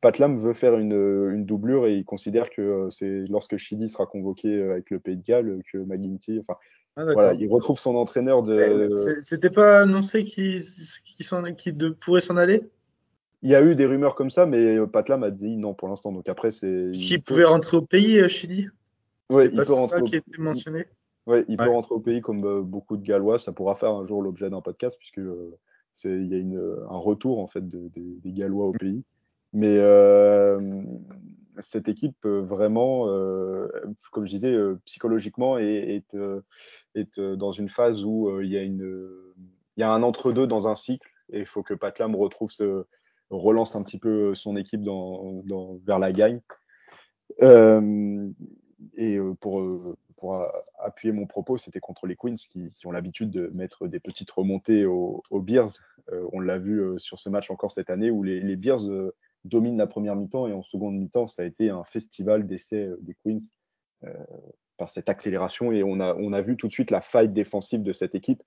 [0.00, 4.06] Patlam, veut faire une, une, doublure et il considère que euh, c'est lorsque Chidi sera
[4.06, 6.40] convoqué euh, avec le Pays de Galles que McGuinty.
[6.40, 6.58] Enfin,
[6.96, 8.90] ah, voilà, il retrouve son entraîneur de.
[9.20, 10.60] C'était pas annoncé qu'il
[12.00, 12.64] pourrait s'en aller?
[13.42, 15.86] Il y a eu des rumeurs comme ça, mais euh, Patlam a dit non pour
[15.86, 16.10] l'instant.
[16.10, 16.92] Donc après, c'est.
[16.92, 18.66] S'il pouvait rentrer au pays, Chidi?
[19.30, 20.00] Oui, il peut rentrer.
[20.00, 20.86] ça qui était mentionné
[21.26, 23.38] Oui, il peut rentrer au pays comme beaucoup de Gallois.
[23.38, 25.20] Ça pourra faire un jour l'objet d'un podcast, puisque
[26.04, 29.04] il y a une, un retour en fait de, des Gallois au pays.
[29.52, 30.82] Mais euh,
[31.58, 33.68] cette équipe euh, vraiment, euh,
[34.10, 34.56] comme je disais,
[34.86, 36.16] psychologiquement est, est,
[36.94, 39.10] est, dans une phase où il y a une,
[39.76, 42.84] il y a un entre-deux dans un cycle et il faut que Patlam retrouve ce,
[43.30, 46.40] relance un petit peu son équipe dans, dans vers la gagne.
[48.96, 49.62] et pour,
[50.22, 50.40] pour
[50.78, 54.86] appuyer mon propos, c'était contre les Queens qui, ont l'habitude de mettre des petites remontées
[54.86, 55.72] aux, Bears.
[56.12, 59.16] Euh, on l'a vu euh, sur ce match encore cette année où les, Bears euh,
[59.44, 63.16] dominent la première mi-temps et en seconde mi-temps, ça a été un festival d'essais des
[63.24, 63.40] Queens
[64.76, 67.82] par cette accélération et on a, on a vu tout de suite la faille défensive
[67.82, 68.44] de cette équipe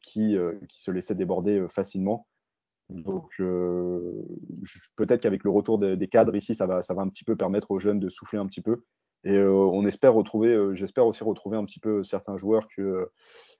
[0.00, 0.36] qui,
[0.68, 2.26] qui se laissait déborder facilement.
[2.88, 3.36] Donc,
[4.96, 7.70] peut-être qu'avec le retour des, cadres ici, ça va, ça va un petit peu permettre
[7.70, 8.82] aux jeunes de souffler un petit peu.
[9.24, 12.82] Et euh, on espère retrouver, euh, j'espère aussi retrouver un petit peu certains joueurs que
[12.82, 13.12] euh,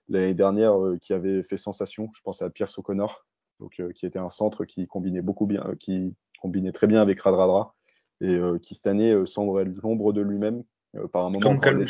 [0.09, 2.09] l'année dernière qui avaient fait sensation.
[2.13, 3.25] Je pense à Pierce O'Connor,
[3.59, 7.73] donc, qui était un centre qui combinait beaucoup bien, qui combinait très bien avec Radradra
[8.21, 10.63] et qui cette année semble l'ombre de lui-même.
[11.11, 11.83] par un moment, comme.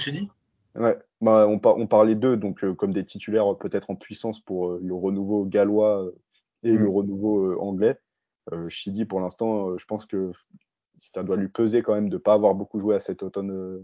[0.76, 4.94] Ouais, bah, on, on, parlait d'eux donc comme des titulaires peut-être en puissance pour le
[4.94, 6.10] renouveau gallois
[6.64, 6.90] et le mm.
[6.90, 7.98] renouveau anglais.
[8.70, 10.32] Chidi, pour l'instant, je pense que
[11.00, 13.52] ça doit lui peser quand même de ne pas avoir beaucoup joué à cet automne.
[13.52, 13.84] Euh,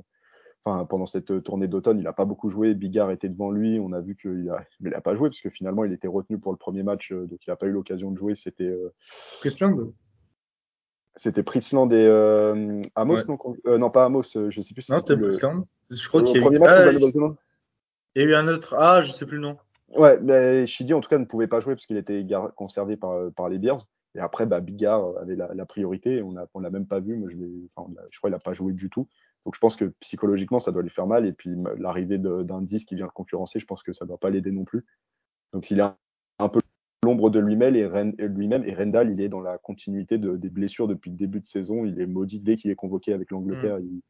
[0.63, 2.73] enfin, pendant cette tournée d'automne, il n'a pas beaucoup joué.
[2.73, 3.79] Bigard était devant lui.
[3.79, 6.57] On a vu qu'il n'a pas joué parce que finalement, il était retenu pour le
[6.57, 8.35] premier match, euh, donc il n'a pas eu l'occasion de jouer.
[8.35, 8.63] C'était.
[8.63, 8.93] Euh,
[9.39, 9.93] Prisland
[11.15, 12.07] C'était Prisland et
[12.95, 13.37] Amos, non,
[13.77, 15.65] non, pas Amos, je ne sais plus si Non, c'était Prisland.
[15.89, 16.59] Je crois qu'il y a eu...
[16.63, 16.91] Ah,
[18.15, 18.75] il y a eu un autre.
[18.77, 19.57] Ah, je ne sais plus le nom.
[19.95, 23.31] Ouais, mais Chidi, en tout cas, ne pouvait pas jouer parce qu'il était conservé par,
[23.33, 23.85] par les Bears.
[24.15, 26.21] Et après, bah, Bigard avait la, priorité.
[26.21, 27.15] On ne l'a même pas vu.
[27.15, 27.37] Moi, je,
[27.75, 29.07] enfin, je crois qu'il n'a pas joué du tout.
[29.45, 31.25] Donc je pense que psychologiquement, ça doit lui faire mal.
[31.25, 34.19] Et puis l'arrivée d'un 10 qui vient le concurrencer, je pense que ça ne doit
[34.19, 34.85] pas l'aider non plus.
[35.53, 35.97] Donc il a
[36.39, 36.59] un peu
[37.03, 37.87] l'ombre de lui-même et,
[38.27, 38.63] lui-même.
[38.65, 41.85] et Rendal, il est dans la continuité de, des blessures depuis le début de saison.
[41.85, 43.79] Il est maudit dès qu'il est convoqué avec l'Angleterre.
[43.79, 44.01] Mm.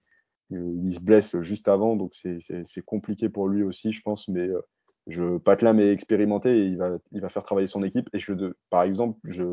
[0.49, 1.95] Il, il, se blesse juste avant.
[1.95, 4.27] Donc c'est compliqué pour lui aussi, je pense.
[4.27, 4.61] Mais euh,
[5.07, 8.09] je, est expérimenté et il va, il va faire travailler son équipe.
[8.13, 8.33] Et je,
[8.69, 9.43] par exemple, je,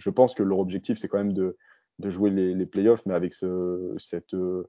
[0.00, 1.56] je pense que leur objectif, c'est quand même de,
[2.02, 4.66] jouer les, playoffs, mais avec cette euh,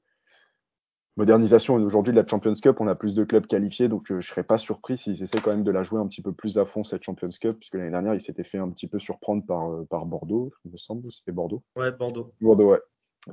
[1.16, 4.28] modernisation aujourd'hui de la Champions Cup, on a plus de clubs qualifiés, donc euh, je
[4.28, 6.58] ne serais pas surpris s'ils essaient quand même de la jouer un petit peu plus
[6.58, 9.44] à fond, cette Champions Cup, puisque l'année dernière, ils s'étaient fait un petit peu surprendre
[9.46, 11.62] par, euh, par Bordeaux, il me semble, c'était Bordeaux?
[11.76, 12.32] Ouais, Bordeaux.
[12.40, 12.80] Bordeaux, ouais.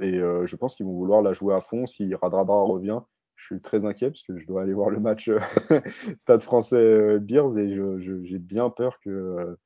[0.01, 1.87] Et je pense qu'ils vont vouloir la jouer à fond.
[1.87, 2.99] Si Radradra revient,
[3.35, 5.31] je suis très inquiet parce que je dois aller voir le match
[6.19, 7.75] Stade français Beers et
[8.23, 9.57] j'ai bien peur que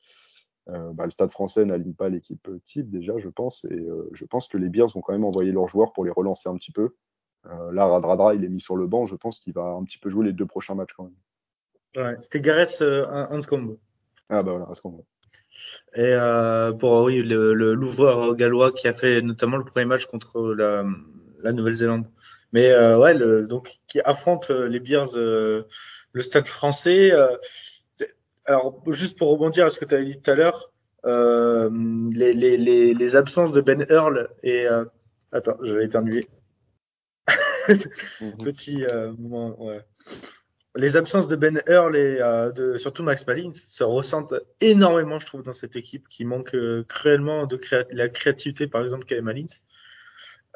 [0.68, 3.66] bah, le Stade français n'aligne pas l'équipe type déjà, je pense.
[3.66, 6.50] Et je pense que les Bears vont quand même envoyer leurs joueurs pour les relancer
[6.50, 6.96] un petit peu.
[7.72, 9.06] là, Radradra, il est mis sur le banc.
[9.06, 12.06] Je pense qu'il va un petit peu jouer les deux prochains matchs quand même.
[12.06, 13.78] Ouais, c'était Gareth Hanscombe.
[14.30, 15.04] Ah bah voilà, Hanscombe.
[15.96, 20.86] Et euh, pour oui, l'ouvreur gallois qui a fait notamment le premier match contre la,
[21.42, 22.06] la Nouvelle-Zélande.
[22.52, 25.64] Mais euh, ouais, le, donc qui affronte euh, les Bears, euh,
[26.14, 27.12] le Stade Français.
[28.50, 30.72] Euh, alors juste pour rebondir à ce que tu avais dit tout à l'heure,
[31.06, 34.68] les, les, les, les, absences de Ben Earl et
[35.32, 36.28] attends, je vais éternuer.
[37.70, 38.38] Mhm.
[38.44, 38.86] Petit
[39.18, 39.84] moment, ouais
[40.76, 45.26] les absences de Ben Earl et euh, de, surtout Max Malins se ressentent énormément, je
[45.26, 47.60] trouve, dans cette équipe qui manque euh, cruellement de
[47.92, 49.46] la créativité, par exemple, qu'avait Malins.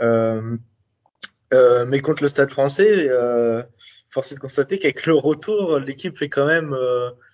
[0.02, 0.58] Euh,
[1.54, 3.63] euh, mais contre le Stade français, euh,
[4.10, 6.76] force est de constater qu'avec le retour, l'équipe fait quand même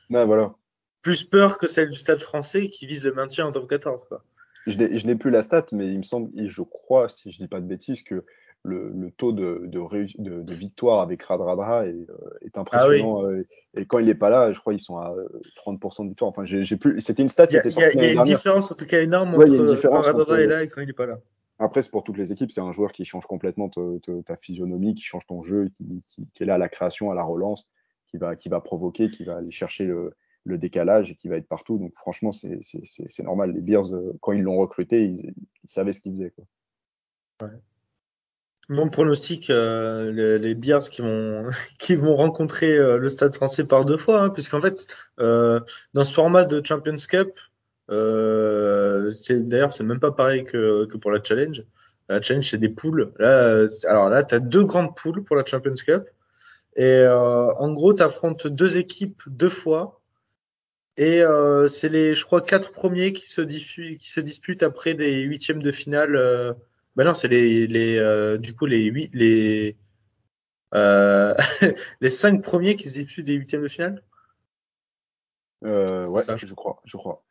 [0.10, 0.54] voilà.
[1.02, 4.06] plus peur que celle du Stade français qui vise le maintien en top 14.
[4.06, 4.24] Quoi.
[4.68, 7.60] Je n'ai plus la stat, mais il me semble, je crois, si je dis pas
[7.60, 8.24] de bêtises, que
[8.64, 13.24] le, taux de, de, victoire avec Radradra est, euh, est impressionnant.
[13.24, 13.44] Ah euh,
[13.76, 15.14] et quand il n'est pas là, je crois qu'ils sont à
[15.66, 16.30] 30% de victoire.
[16.30, 17.02] Enfin, j'ai plus.
[17.02, 17.98] C'était une stat qui était sortie.
[17.98, 20.70] Il y a, une différence en tout cas énorme entre quand Radradra est là et
[20.70, 21.20] quand il n'est pas là.
[21.60, 23.70] Après, c'est pour toutes les équipes, c'est un joueur qui change complètement
[24.26, 27.73] ta physionomie, qui change ton jeu, qui, est là à la création, à la relance,
[28.14, 30.14] qui va, qui va provoquer, qui va aller chercher le,
[30.46, 31.80] décalage et qui va être partout.
[31.80, 33.54] Donc franchement, c'est normal.
[33.54, 35.34] Les Bears, euh, quand ils l'ont recruté, ils,
[35.66, 36.32] savaient ce qu'ils faisaient.
[36.32, 37.50] Quoi.
[38.70, 41.48] Mon pronostic, euh, les, Bears qui vont,
[41.80, 44.86] qui vont rencontrer euh, le Stade français par deux fois, hein, puisqu'en fait,
[45.18, 47.32] dans ce format de Champions Cup,
[47.90, 51.64] d'ailleurs c'est même pas pareil que, que pour la Challenge.
[52.10, 53.12] La Challenge c'est des poules.
[53.18, 56.08] Là, alors là, tu as deux grandes poules pour la Champions Cup,
[56.76, 60.02] et en gros, tu affrontes deux équipes deux fois.
[60.98, 61.24] Et
[61.70, 65.72] c'est les, je crois, quatre premiers qui se, qui se disputent après des huitièmes de
[65.72, 66.56] finale
[66.96, 69.78] ben non, c'est les, les euh, du coup les huit, les
[70.76, 71.34] euh,
[72.02, 74.04] les cinq premiers qui se disputent des huitièmes de finale.
[75.64, 77.24] Euh, ouais, ça, je crois, je crois.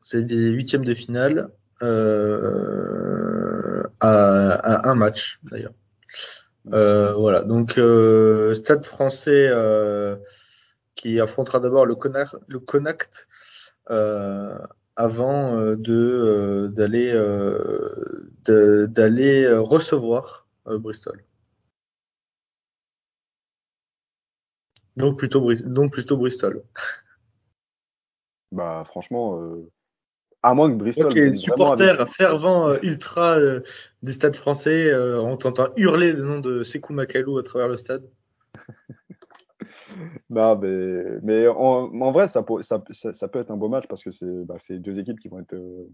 [0.00, 1.50] C'est des huitièmes de finale
[1.82, 5.74] euh, à, à, un match d'ailleurs.
[6.72, 10.16] Euh, voilà, donc euh, Stade Français euh,
[10.94, 13.28] qui affrontera d'abord le, Connacht, le Connacht
[14.96, 17.12] avant de d'aller
[18.88, 21.24] d'aller recevoir Bristol.
[24.96, 26.64] Donc plutôt, donc Bristol.
[28.52, 29.40] Bah franchement,
[30.42, 31.06] à moins que Bristol.
[31.06, 33.38] Ok, supporters fervents ultra
[34.02, 38.04] des stades français, on t'entend hurler le nom de Sekou Makalou à travers le stade.
[40.30, 44.10] non, mais, mais en, vrai, ça, ça, ça, peut être un beau match parce que
[44.10, 45.54] c'est bah, deux équipes qui vont être.
[45.54, 45.88] Euh,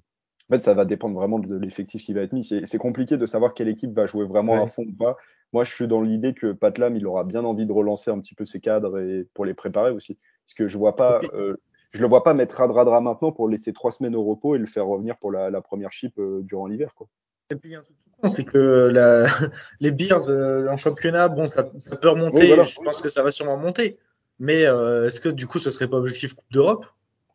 [0.50, 2.44] en fait, ça va dépendre vraiment de l'effectif qui va être mis.
[2.44, 5.16] C'est compliqué de savoir quelle équipe va jouer vraiment à fond ou pas.
[5.54, 8.34] Moi, je suis dans l'idée que Patlam, il aura bien envie de relancer un petit
[8.34, 10.18] peu ses cadres et pour les préparer aussi.
[10.44, 11.20] Parce que je vois pas.
[11.32, 11.56] Euh,
[11.94, 14.66] je le vois pas mettre Radradra maintenant pour laisser trois semaines au repos et le
[14.66, 16.94] faire revenir pour la, première chip euh, durant l'hiver.
[16.94, 17.08] Quoi.
[17.50, 17.96] Et puis, il y a un truc
[18.36, 19.26] c'est que la...
[19.80, 22.48] les Bears euh, en championnat, bon, ça, ça peut remonter.
[22.48, 23.98] Je pense que ça va sûrement monter.
[24.38, 26.86] Mais euh, est-ce que du coup, ce serait pas objectif Coupe d'Europe?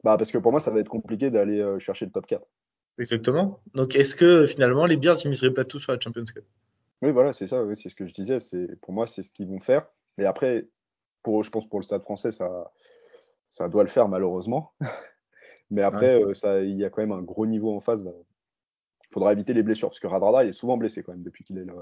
[0.03, 2.45] Bah parce que pour moi, ça va être compliqué d'aller euh, chercher le top 4.
[2.97, 3.59] Exactement.
[3.73, 6.43] Donc est-ce que finalement les Bears ils miseraient pas tout sur la Champions Cup?
[7.01, 7.63] Oui, voilà, c'est ça.
[7.63, 8.41] Oui, c'est ce que je disais.
[8.41, 9.87] C'est pour moi, c'est ce qu'ils vont faire.
[10.17, 10.67] Et après,
[11.23, 12.71] pour, je pense pour le Stade Français, ça,
[13.51, 14.73] ça doit le faire malheureusement.
[15.71, 18.01] Mais après, ça, il y a quand même un gros niveau en face.
[18.01, 21.43] Il faudra éviter les blessures parce que Radrada il est souvent blessé quand même depuis
[21.43, 21.73] qu'il est là.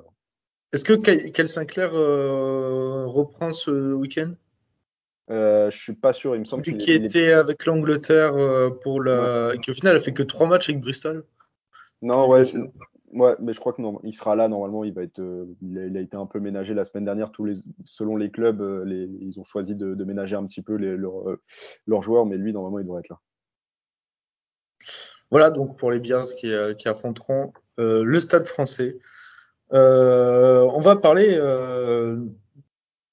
[0.74, 4.34] Est-ce que Kel Sinclair euh, reprend ce week-end?
[5.30, 6.36] Euh, Je suis pas sûr.
[6.36, 9.96] Il me semble qu'il qui était avec l'Angleterre euh, pour la, et qui au final
[9.96, 11.26] a fait que trois matchs avec Bristol?
[12.02, 12.44] Non, ouais,
[13.14, 14.00] ouais, mais je crois que non.
[14.04, 14.84] Il sera là normalement.
[14.84, 15.20] Il va être.
[15.20, 17.32] Euh, il a, été un peu ménagé la semaine dernière.
[17.32, 20.76] Tous les, selon les clubs, les, ils ont choisi de, de ménager un petit peu
[20.76, 23.20] les, leurs joueurs, mais lui normalement il devrait être là.
[25.30, 28.98] Voilà donc pour les Bears qui, euh, qui affronteront euh, le Stade français.
[29.74, 31.38] Euh, on va parler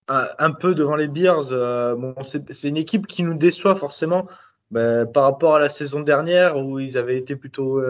[0.09, 1.51] un peu devant les Bears.
[1.97, 4.29] bon, c'est une équipe qui nous déçoit forcément
[4.71, 7.81] bah, par rapport à la saison dernière où ils avaient été plutôt.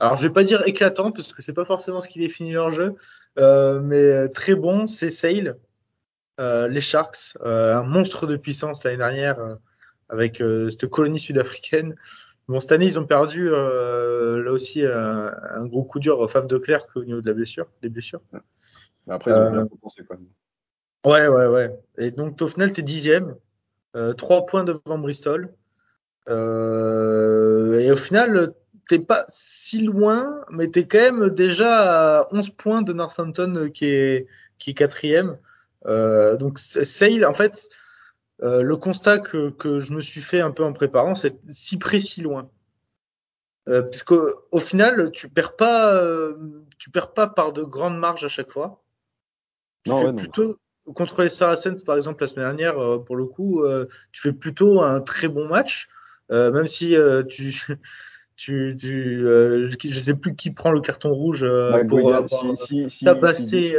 [0.00, 2.70] alors je vais pas dire éclatant parce que c'est pas forcément ce qui définit leur
[2.70, 2.94] jeu,
[3.36, 4.86] mais très bon.
[4.86, 5.56] C'est Sale,
[6.38, 9.38] les Sharks, un monstre de puissance l'année dernière
[10.08, 11.94] avec cette colonie sud-africaine.
[12.48, 16.46] Bon, cette année, ils ont perdu euh, là aussi un gros coup dur au Fave
[16.46, 18.20] de Clerc au niveau de la blessure, des blessures.
[19.06, 20.26] Mais après, ils ont bien euh, compensé quand même.
[21.06, 21.80] Ouais, ouais, ouais.
[21.98, 23.36] Et donc, au final, tu es dixième,
[23.96, 25.52] euh, trois points devant Bristol.
[26.28, 28.54] Et au final,
[28.88, 33.70] t'es pas si loin, mais tu es quand même déjà à 11 points de Northampton
[33.72, 34.26] qui est,
[34.58, 35.38] qui est quatrième.
[35.84, 37.68] donc Sale, en fait,
[38.40, 42.00] le constat que, que, je me suis fait un peu en préparant, c'est si près,
[42.00, 42.48] si loin.
[43.68, 46.34] Euh, parce qu'au final, tu perds pas, euh,
[46.78, 48.82] tu perds pas par de grandes marges à chaque fois.
[49.84, 50.58] Tu non, fais plutôt
[50.94, 54.32] contre les Saracens, par exemple, la semaine dernière, euh, pour le coup, euh, tu fais
[54.32, 55.92] plutôt un très bon match, euh,
[56.32, 56.96] même si
[57.28, 57.52] tu,
[58.36, 61.46] tu, tu je sais plus qui prend le carton rouge
[61.88, 63.76] pour avoir si, si, tabassé,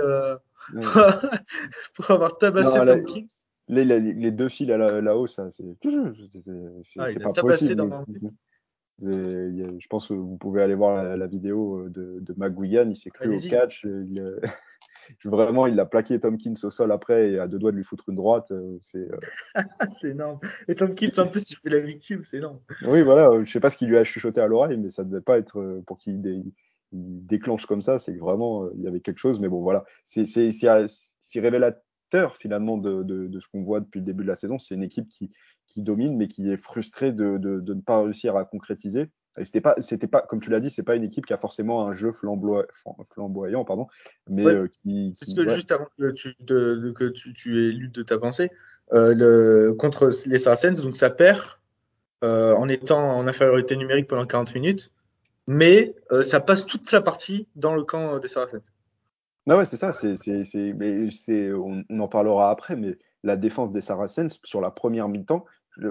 [1.96, 3.26] pour avoir tabassé non, Tompkins.
[3.70, 5.64] Les, les, les, deux fils là-haut, ça, c'est
[7.00, 7.76] ah, pas possible.
[7.76, 8.06] Dans
[9.00, 13.36] je pense que vous pouvez aller voir la, vidéo de, de McGuigan, il s'est cru
[13.36, 13.84] au catch.
[13.86, 14.22] Il,
[15.26, 18.10] vraiment, il a plaqué Tompkins au sol après et à deux doigts de lui foutre
[18.10, 18.52] une droite.
[18.52, 19.18] Euh, c'est euh,
[20.00, 20.40] c'est énorme.
[20.68, 22.60] Et Tompkins, en plus, il fait la victime, c'est énorme.
[22.86, 25.10] Oui, voilà, je sais pas ce qu'il lui a chuchoté à l'oreille, mais ça ne
[25.10, 26.22] devait pas être euh, pour qu'il
[26.92, 28.00] déclenche comme ça.
[28.00, 29.40] C'est que vraiment, il y avait quelque chose.
[29.40, 30.26] Mais bon, voilà, c'est
[31.36, 31.84] révélateur
[32.38, 34.60] finalement de, de, de ce qu'on voit depuis le début de la saison.
[34.60, 35.32] C'est une équipe qui,
[35.68, 39.10] qui domine, mais qui est frustré de, de, ne pas réussir à concrétiser.
[39.38, 41.38] Et c'était pas, c'était pas, comme tu l'as dit, c'est pas une équipe qui a
[41.38, 43.88] forcément un jeu flamboyant, pardon,
[44.30, 47.88] mais euh, qui, Parce que juste avant que tu, de, que tu, tu aies lu
[47.88, 48.52] de ta pensée,
[48.94, 51.42] euh, le, contre les Saracens, donc ça perd
[52.24, 54.92] euh, en étant en infériorité numérique pendant 40 minutes,
[55.48, 58.72] mais ça passe toute la partie dans le camp des Saracens.
[59.46, 59.92] Non, ouais, c'est ça.
[59.92, 64.40] C'est, c'est, c'est, mais c'est, on, on, en parlera après, mais la défense des Saracens
[64.44, 65.44] sur la première mi-temps.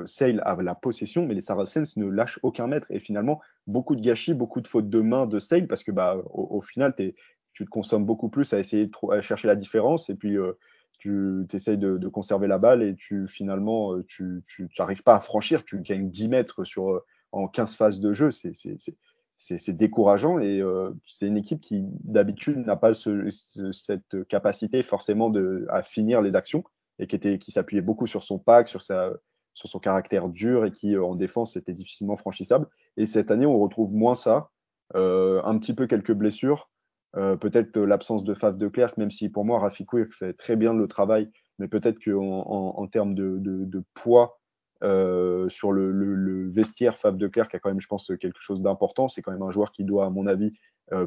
[0.07, 2.87] Sale a la possession, mais les Saracens ne lâchent aucun mètre.
[2.90, 6.16] Et finalement, beaucoup de gâchis, beaucoup de fautes de main de Sale, parce que bah,
[6.33, 10.09] au, final, tu te consommes beaucoup plus à essayer de chercher la différence.
[10.09, 10.53] Et puis, euh,
[10.99, 14.45] tu essayes de, conserver la balle et tu finalement, euh, tu
[14.79, 15.64] n'arrives pas à franchir.
[15.64, 18.31] Tu gagnes 10 mètres sur, euh, en 15 phases de jeu.
[18.31, 20.62] C'est décourageant et
[21.05, 26.62] c'est une équipe qui d'habitude n'a pas cette capacité forcément de, à finir les actions
[27.01, 29.12] et qui, qui s'appuyait beaucoup sur son pack, sur, sa,
[29.55, 32.67] sur son caractère dur et qui, euh, en défense, était difficilement franchissable.
[32.97, 34.51] Et cette année, on retrouve moins ça.
[34.95, 36.71] Euh, un petit peu quelques blessures.
[37.17, 40.73] Euh, peut-être l'absence de Faf de Clerc, même si pour moi, Rafik fait très bien
[40.73, 44.38] le travail, mais peut-être qu'en en, termes de, poids
[44.81, 49.09] sur le, vestiaire, Faf de Clerc a quand même, je pense, quelque chose d'important.
[49.09, 50.53] C'est quand même un joueur qui doit, à mon avis,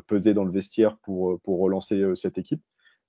[0.08, 2.62] peser dans le vestiaire pour, pour relancer cette équipe.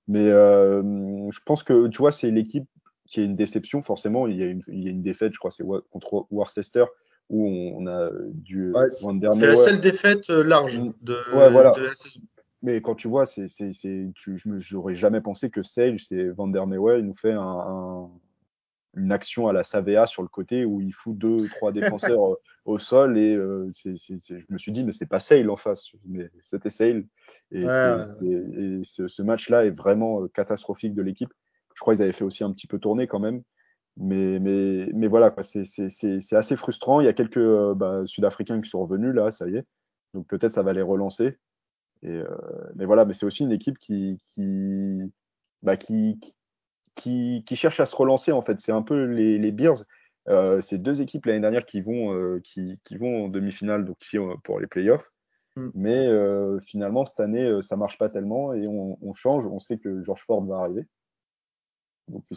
[0.07, 2.67] Mais je pense que, tu vois, c'est l'équipe
[3.07, 4.27] qui est une déception, forcément.
[4.27, 6.85] Il y a une, il y a une défaite, je crois, c'est contre Worcester,
[7.29, 8.71] où on, a dû.
[8.71, 10.93] Ouais, c'est la seule défaite euh, large mm.
[11.01, 11.71] de, voilà.
[11.71, 12.19] de, la saison.
[12.63, 13.47] Mais quand tu vois, c'est,
[14.71, 18.09] n'aurais jamais pensé que Sage, c'est Van der Meeuwen, il nous fait un, un,
[18.95, 22.35] une action à la Savea sur le côté où il fout deux, trois défenseurs euh,
[22.65, 26.29] au sol et euh, je me suis dit, mais c'est pas Sale en face, mais
[26.41, 27.05] c'était Sale.
[27.51, 27.95] Et, ouais.
[28.23, 31.33] et, et ce, ce match-là est vraiment catastrophique de l'équipe.
[31.77, 33.43] Je crois qu'ils avaient fait aussi un petit peu tourner quand même.
[33.97, 37.01] Mais, mais, mais voilà, c'est assez frustrant.
[37.01, 39.65] Il y a quelques euh, bah, Sud-Africains qui sont revenus là, ça y est.
[40.15, 41.37] Donc peut-être ça va les relancer.
[42.01, 42.27] Et, euh,
[42.75, 45.13] mais voilà, mais c'est aussi une équipe qui, qui,
[45.61, 46.19] bah, qui,
[46.95, 48.59] qui, qui, cherche à se relancer en fait.
[48.59, 49.83] C'est un peu les, les Bears.
[50.29, 54.17] Euh, c'est deux équipes l'année dernière qui vont, qui, qui, vont en demi-finale, donc ici
[54.43, 55.11] pour les playoffs.
[55.57, 55.69] Mm.
[55.73, 59.45] Mais euh, finalement, cette année, ça marche pas tellement et on, on, change.
[59.45, 60.87] On sait que George Ford va arriver.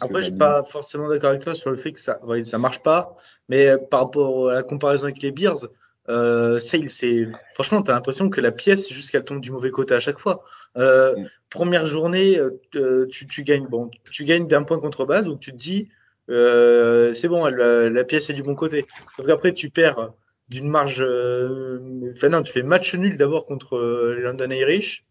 [0.01, 2.57] Après, je suis pas forcément d'accord avec toi sur le fait que ça, ouais, ça
[2.57, 3.15] marche pas,
[3.47, 5.67] mais euh, par rapport à la comparaison avec les Bears,
[6.09, 9.51] euh, Sale, c'est franchement, tu as l'impression que la pièce, c'est juste qu'elle tombe du
[9.51, 10.43] mauvais côté à chaque fois.
[10.77, 11.29] Euh, mm.
[11.49, 15.51] Première journée, euh, tu, tu, gagnes, bon, tu gagnes d'un point contre base où tu
[15.51, 15.89] te dis,
[16.29, 18.85] euh, c'est bon, la, la, pièce est du bon côté.
[19.15, 20.11] Sauf qu'après, tu perds
[20.49, 21.01] d'une marge.
[21.01, 23.77] Enfin non, tu fais match nul d'abord contre
[24.21, 25.05] London Irish.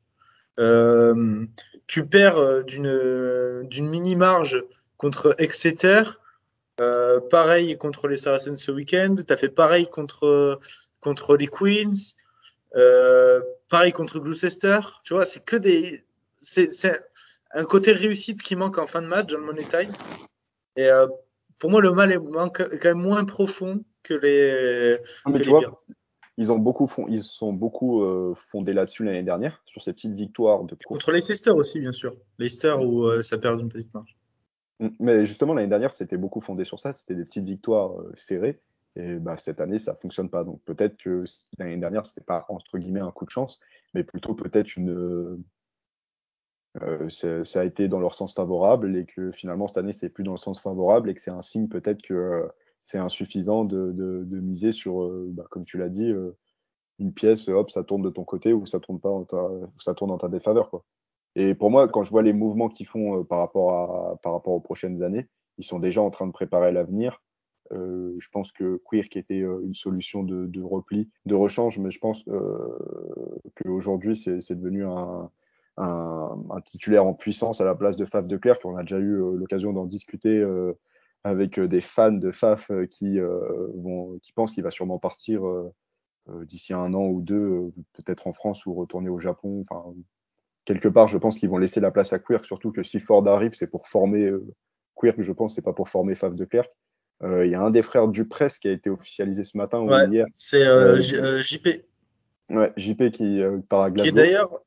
[0.58, 1.46] Euh,
[1.90, 4.62] tu perds euh, d'une d'une mini marge
[4.96, 6.04] contre Exeter.
[6.80, 9.16] Euh, pareil contre les Saracens ce week-end.
[9.16, 10.60] Tu as fait pareil contre,
[11.00, 12.14] contre les Queens.
[12.76, 14.78] Euh, pareil contre Gloucester.
[15.02, 16.04] Tu vois, c'est que des.
[16.40, 16.70] C'est
[17.52, 19.92] un côté réussite qui manque en fin de match dans le Money Time.
[20.76, 21.08] Et euh,
[21.58, 24.96] pour moi, le mal est, quand même moins profond que les.
[25.26, 25.76] Mais que tu les vois,
[26.40, 30.64] ils ont beaucoup, ils sont beaucoup euh, fondés là-dessus l'année dernière, sur ces petites victoires
[30.64, 32.16] de Contre Leicester aussi, bien sûr.
[32.38, 34.16] Leicester où euh, ça perd une petite marge.
[34.78, 36.94] Mm, mais justement, l'année dernière, c'était beaucoup fondé sur ça.
[36.94, 38.58] C'était des petites victoires euh, serrées.
[38.96, 40.42] Et bah, cette année, ça fonctionne pas.
[40.42, 41.24] Donc peut-être que
[41.58, 43.60] l'année dernière, c'était pas entre guillemets un coup de chance,
[43.92, 45.44] mais plutôt peut-être une.
[47.10, 50.32] ça a été dans leur sens favorable et que finalement cette année, c'est plus dans
[50.32, 52.48] le sens favorable et que c'est un signe peut-être que
[52.82, 56.12] c'est insuffisant de, de, miser sur, bah, comme tu l'as dit,
[56.98, 59.10] une pièce, hop, ça tourne de ton côté ou ça tourne pas,
[59.78, 60.84] ça tourne en ta défaveur, quoi.
[61.36, 64.52] Et pour moi, quand je vois les mouvements qu'ils font par rapport à, par rapport
[64.52, 65.28] aux prochaines années,
[65.58, 67.22] ils sont déjà en train de préparer l'avenir.
[67.72, 71.90] Euh, je pense que Queer qui était euh, une solution de, repli, de rechange, mais
[71.90, 72.76] je pense euh,
[73.56, 75.30] qu'aujourd'hui, c'est devenu un,
[76.66, 78.58] titulaire en puissance à la place de Faf de Clerc.
[78.64, 80.44] On a déjà eu l'occasion d'en discuter
[81.24, 85.42] avec des fans de Faf qui, vont, qui pensent qu'il va sûrement partir
[86.44, 89.60] d'ici un an ou deux, peut-être en France ou retourner au Japon.
[89.60, 89.84] Enfin,
[90.64, 93.26] quelque part, je pense qu'ils vont laisser la place à Quirk, surtout que si Ford
[93.28, 94.32] arrive, c'est pour former
[94.96, 96.68] Quirk, je pense, c'est pas pour former Faf de Clerc.
[97.22, 99.92] Euh, il y a un des frères Duprès qui a été officialisé ce matin ou
[100.10, 100.26] hier.
[100.34, 101.68] C'est euh, euh, JP.
[102.50, 104.02] Ouais, JP qui part à Glasgow.
[104.02, 104.60] Qui est d'ailleurs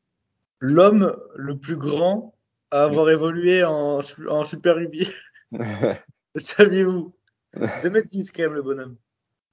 [0.59, 2.35] l'homme le plus grand
[2.71, 3.99] à avoir évolué en,
[4.29, 5.09] en Super Rugby.
[6.37, 7.13] Saviez-vous?
[7.55, 8.97] 2m10 quand même le bonhomme.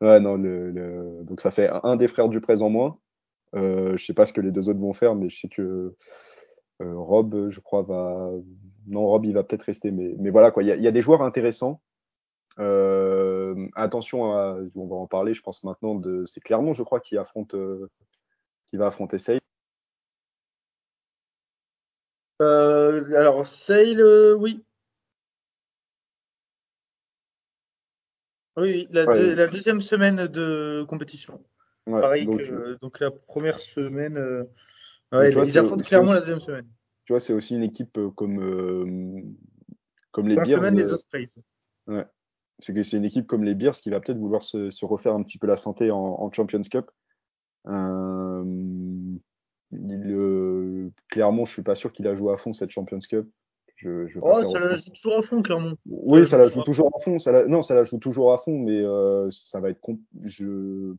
[0.01, 2.99] Ouais, non, le, donc ça fait un des frères Duprès en moins.
[3.55, 5.95] Euh, je sais pas ce que les deux autres vont faire, mais je sais que
[6.81, 8.31] Rob, je crois, va.
[8.87, 10.63] Non, Rob, il va peut-être rester, mais, mais voilà, quoi.
[10.63, 11.83] Il y, y, a des joueurs intéressants.
[12.59, 17.01] Euh, attention, à, on va en parler, je pense maintenant, de, c'est Clermont, je crois,
[17.01, 17.89] qui, affronte, euh,
[18.71, 19.41] qui va affronter Sale.
[22.43, 24.03] Euh, alors, Sale,
[24.39, 24.65] oui.
[28.61, 31.41] Oui, la, deuxième semaine de compétition.
[31.87, 34.47] Pareil donc, que donc la première semaine.
[35.13, 36.67] ils affrontent clairement la deuxième semaine.
[37.05, 39.35] Tu vois, c'est aussi une équipe comme,
[40.13, 40.47] comme les Bears.
[40.47, 41.41] semaine, les Ospreys.
[41.87, 42.05] Ouais
[42.61, 45.23] c'est que c'est une équipe comme les Bears qui va peut-être vouloir se, refaire un
[45.23, 46.91] petit peu la santé en, Champions Cup.
[47.67, 48.45] Euh,
[51.09, 53.29] clairement, je suis pas sûr qu'il a joué à fond cette Champions Cup.
[53.83, 55.73] Je, oh, ça la joue toujours à fond, clairement.
[55.87, 57.19] Oui, ça, la joue toujours à fond.
[57.19, 59.81] Ça Non, ça la joue toujours à fond, mais euh, ça va être.
[60.23, 60.95] Je...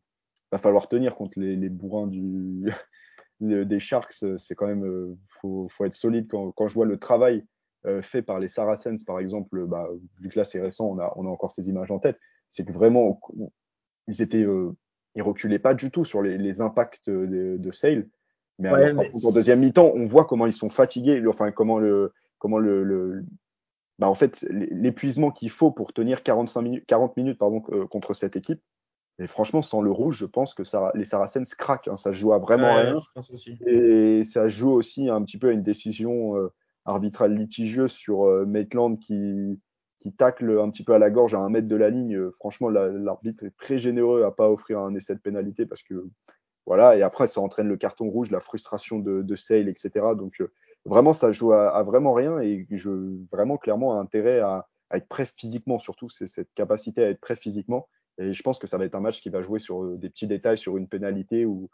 [0.51, 2.71] va falloir tenir contre les, bourrins du...
[3.39, 4.25] des Sharks.
[4.37, 4.83] C'est quand même.
[4.83, 7.45] Euh, faut, faut être solide quand, quand je vois le travail
[7.85, 9.87] euh, fait par les Saracens, par exemple, bah,
[10.19, 12.19] vu que là c'est récent, on a, on a encore ces images en tête,
[12.49, 13.19] c'est que vraiment,
[14.07, 14.75] ils étaient, euh,
[15.15, 18.07] ils reculaient pas du tout sur les, les impacts de, de Sale.
[18.59, 22.83] Mais, en deuxième mi-temps, on voit comment ils sont fatigués, enfin comment le, comment le,
[22.83, 23.23] le
[23.99, 28.13] bah, en fait, l'épuisement qu'il faut pour tenir 45 minutes, 40 minutes pardon, euh, contre
[28.13, 28.61] cette équipe.
[29.19, 31.87] Et franchement, sans le rouge, je pense que ça, les Saracens craquent.
[31.87, 32.99] Hein, ça joue à vraiment rien.
[33.67, 36.49] Et ça joue aussi un petit peu à une décision
[36.85, 39.59] arbitrale litigieuse sur euh, Maitland qui,
[39.99, 42.15] qui tacle un petit peu à la gorge à un mètre de la ligne.
[42.15, 46.07] Euh, franchement, l'arbitre est très généreux à pas offrir un essai de pénalité parce que
[46.65, 46.97] voilà.
[46.97, 49.91] Et après, ça entraîne le carton rouge, la frustration de, de Sale, etc.
[50.17, 50.51] Donc euh,
[50.85, 52.89] vraiment, ça joue à, vraiment rien et je
[53.31, 56.09] vraiment clairement intérêt à, être prêt physiquement surtout.
[56.09, 57.87] C'est cette capacité à être prêt physiquement.
[58.17, 60.27] Et je pense que ça va être un match qui va jouer sur des petits
[60.27, 61.69] détails, sur une pénalité ou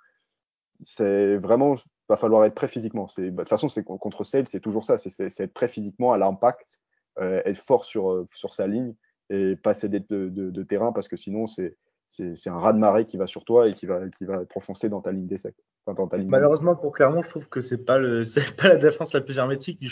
[0.86, 1.76] c'est vraiment,
[2.10, 3.08] va falloir être prêt physiquement.
[3.18, 6.18] Bah, de toute façon, c'est contre Sale, c'est toujours ça, c'est être prêt physiquement à
[6.18, 6.80] l'impact,
[7.20, 8.94] euh, être fort sur, euh, sur sa ligne
[9.30, 11.76] et pas céder de, de, terrain parce que sinon, c'est
[12.08, 14.44] c'est un ras de marée qui va sur toi et qui va, qui va
[14.90, 15.54] dans ta ligne d'essai.
[16.28, 18.24] Malheureusement pour Clermont, je trouve que c'est pas le
[18.58, 19.88] pas la défense la plus hermétique du,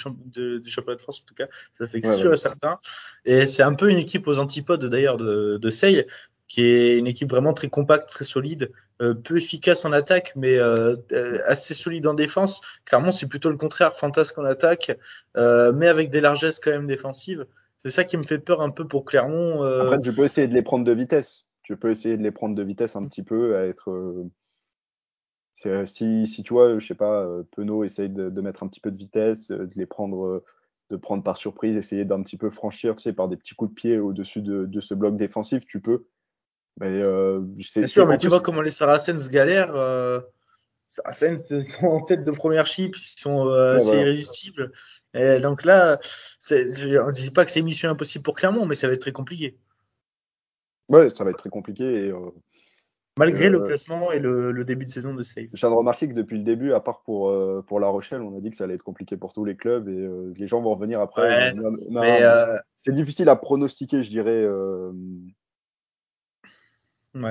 [0.60, 1.48] du championnat de France en tout cas,
[1.78, 2.80] ça c'est sûr et certain.
[3.24, 6.06] Et c'est un peu une équipe aux antipodes d'ailleurs de, de Sale,
[6.48, 10.58] qui est une équipe vraiment très compacte, très solide, euh, peu efficace en attaque, mais
[10.58, 12.62] euh, euh, assez solide en défense.
[12.86, 14.98] Clairement, c'est plutôt le contraire, fantasque en attaque,
[15.36, 17.46] mais avec des largesses quand même défensives.
[17.78, 19.64] C'est ça qui me fait peur un peu pour Clermont.
[19.64, 21.52] Après, tu peux essayer de les prendre de vitesse.
[21.66, 24.26] Tu peux essayer de les prendre de vitesse un petit peu, à être.
[25.54, 28.92] Si, si, tu vois, je sais pas, Penaud essaye de, de, mettre un petit peu
[28.92, 30.44] de vitesse, de les prendre,
[30.90, 33.72] de prendre par surprise, essayer d'un petit peu franchir, tu sais, par des petits coups
[33.72, 36.06] de pied au-dessus de, de, ce bloc défensif, tu peux.
[36.80, 39.76] Mais euh, Bien sûr, mais tu vois comment les Saracens galèrent.
[39.76, 40.20] Euh,
[40.88, 44.72] Saracens sont en tête de première chip, ils sont euh, assez irrésistibles.
[45.14, 46.00] Et donc là,
[46.48, 49.14] je ne dis pas que c'est mission impossible pour Clermont, mais ça va être très
[49.14, 49.58] compliqué.
[50.90, 52.08] Ouais, ça va être très compliqué.
[52.08, 52.14] Et,
[53.18, 55.48] Malgré le classement et le, début de saison de Save.
[55.54, 57.34] Je viens de remarquer que depuis le début, à part pour,
[57.66, 59.88] pour La Rochelle, on a dit que ça allait être compliqué pour tous les clubs
[59.88, 61.56] et les gens vont revenir après.
[62.82, 64.46] c'est difficile à pronostiquer, je dirais.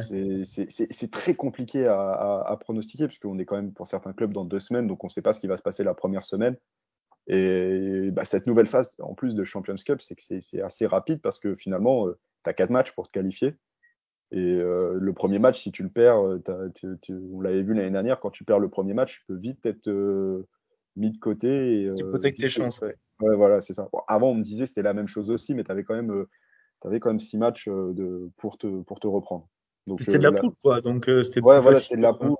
[0.02, 4.86] C'est très compliqué à, pronostiquer, puisqu'on est quand même pour certains clubs dans deux semaines,
[4.86, 6.57] donc on ne sait pas ce qui va se passer la première semaine.
[7.26, 11.20] Et bah, cette nouvelle phase, en plus de Champions Cup, c'est que c'est assez rapide
[11.22, 13.55] parce que finalement, euh, tu as quatre matchs pour te qualifier.
[14.30, 16.70] Et euh, le premier match, si tu le perds, euh,
[17.32, 19.88] on l'avait vu l'année dernière, quand tu perds le premier match, tu peux vite être
[20.97, 21.84] mis de côté.
[21.84, 22.97] Et, tes chances, ouais.
[23.20, 23.88] Ouais, voilà, c'est ça.
[24.09, 26.26] avant, on me disait c'était la même chose aussi, mais tu avais quand même
[26.84, 29.49] avais quand même six matchs de, pour, te, pour te reprendre.
[29.99, 30.80] C'était de la poule, quoi.
[30.80, 32.34] Donc, c'était ouais, voilà, c'était de la poule.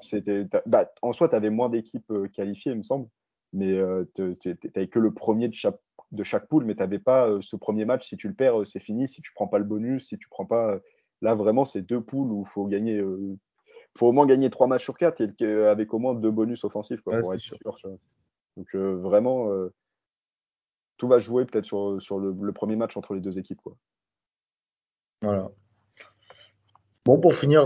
[0.67, 3.09] Bah, en soi, tu avais moins d'équipes qualifiées, il me semble.
[3.53, 3.79] Mais
[4.15, 4.35] tu
[4.75, 5.79] n'avais que le premier de chaque,
[6.15, 8.09] de chaque poule, mais tu n'avais pas ce premier match.
[8.09, 9.09] Si tu le perds, c'est fini.
[9.09, 10.79] Si tu prends pas le bonus, si tu prends pas.
[11.23, 13.03] Là, vraiment, c'est deux poules où il faut gagner
[13.97, 17.21] faut au moins gagner trois matchs sur quatre avec au moins deux bonus offensifs quoi,
[17.21, 17.59] pour être sûr.
[18.57, 19.51] Donc vraiment,
[20.97, 23.61] tout va jouer peut-être sur, sur le, premier match entre les deux équipes.
[23.63, 23.77] Quoi.
[25.23, 25.51] Voilà.
[27.05, 27.65] Bon, pour finir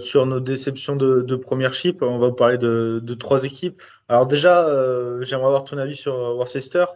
[0.00, 3.82] sur nos déceptions de, première chip, on va vous parler de, de trois équipes.
[4.08, 4.66] Alors déjà,
[5.22, 6.86] j'aimerais avoir ton avis sur Worcester.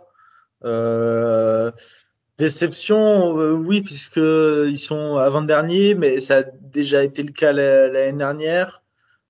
[2.36, 8.82] Déception, oui, puisqu'ils sont avant-dernier, mais ça a déjà été le cas l'année dernière.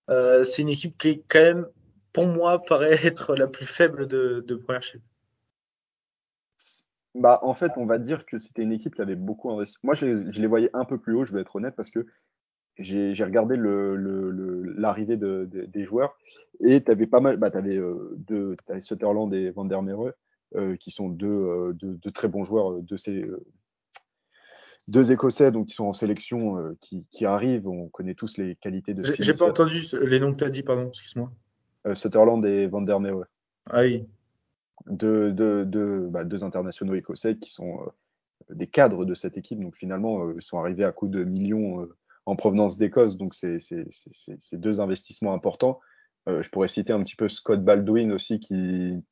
[0.08, 1.66] c'est une équipe qui, quand même,
[2.14, 5.02] pour moi, paraît être la plus faible de, première chip.
[7.14, 9.76] Bah, en fait, on va dire que c'était une équipe qui avait beaucoup investi.
[9.82, 12.06] Moi, je les, voyais un peu plus haut, je vais être honnête, parce que
[12.78, 16.16] j'ai regardé l'arrivée des joueurs
[16.60, 17.36] et tu avais pas mal.
[17.36, 17.78] Bah, tu avais,
[18.16, 20.10] deux, avais Sutherland et Van der euh,
[20.78, 23.44] qui sont deux, deux, très bons joueurs de ces euh,
[24.88, 27.66] deux Écossais donc, qui sont en sélection, euh, qui, qui, arrivent.
[27.66, 30.62] On connaît tous les qualités de J'ai pas entendu les noms que tu as dit,
[30.62, 31.32] pardon, excuse-moi.
[31.94, 32.98] Sutherland et Van der
[33.66, 34.06] Ah oui
[34.86, 39.60] deux, deux, deux, bah, deux, internationaux écossais qui sont euh, des cadres de cette équipe.
[39.60, 41.96] Donc finalement, euh, ils sont arrivés à coup de millions euh,
[42.26, 43.16] en provenance d'Écosse.
[43.16, 43.58] Donc c'est
[44.54, 45.80] deux investissements importants.
[46.26, 49.02] je pourrais citer un petit peu Scott Baldwin aussi qui,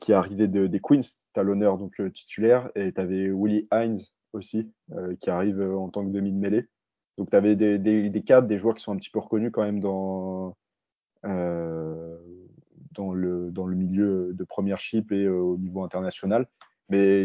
[0.00, 3.68] qui est arrivé de, des Queens, tu as l'honneur donc titulaire, et tu avais Willie
[3.72, 4.00] Hines
[4.32, 4.72] aussi,
[5.20, 6.68] qui arrive en tant que demi de mêlée.
[7.18, 9.50] Donc tu avais des, des, des, cadres, des joueurs qui sont un petit peu reconnus
[9.52, 10.56] quand même dans,
[12.92, 16.46] dans le, dans le milieu de première chip et euh, au niveau international.
[16.88, 17.24] Mais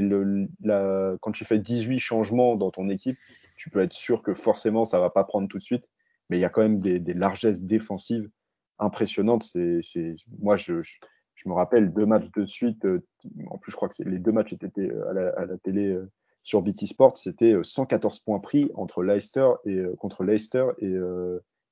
[1.22, 3.18] quand tu fais 18 changements dans ton équipe,
[3.58, 5.90] tu peux être sûr que forcément, ça ne va pas prendre tout de suite.
[6.30, 8.30] Mais il y a quand même des, largesses défensives
[8.80, 9.44] impressionnantes.
[9.44, 9.82] C'est,
[10.40, 10.82] moi, je,
[11.46, 12.86] me rappelle deux matchs de suite.
[12.86, 13.06] Euh,
[13.50, 16.12] en plus, je crois que les deux matchs étaient à la, à la télé euh,
[16.44, 17.18] sur BT Sport.
[17.18, 20.96] C'était 114 points pris entre Leicester et, contre Leicester et,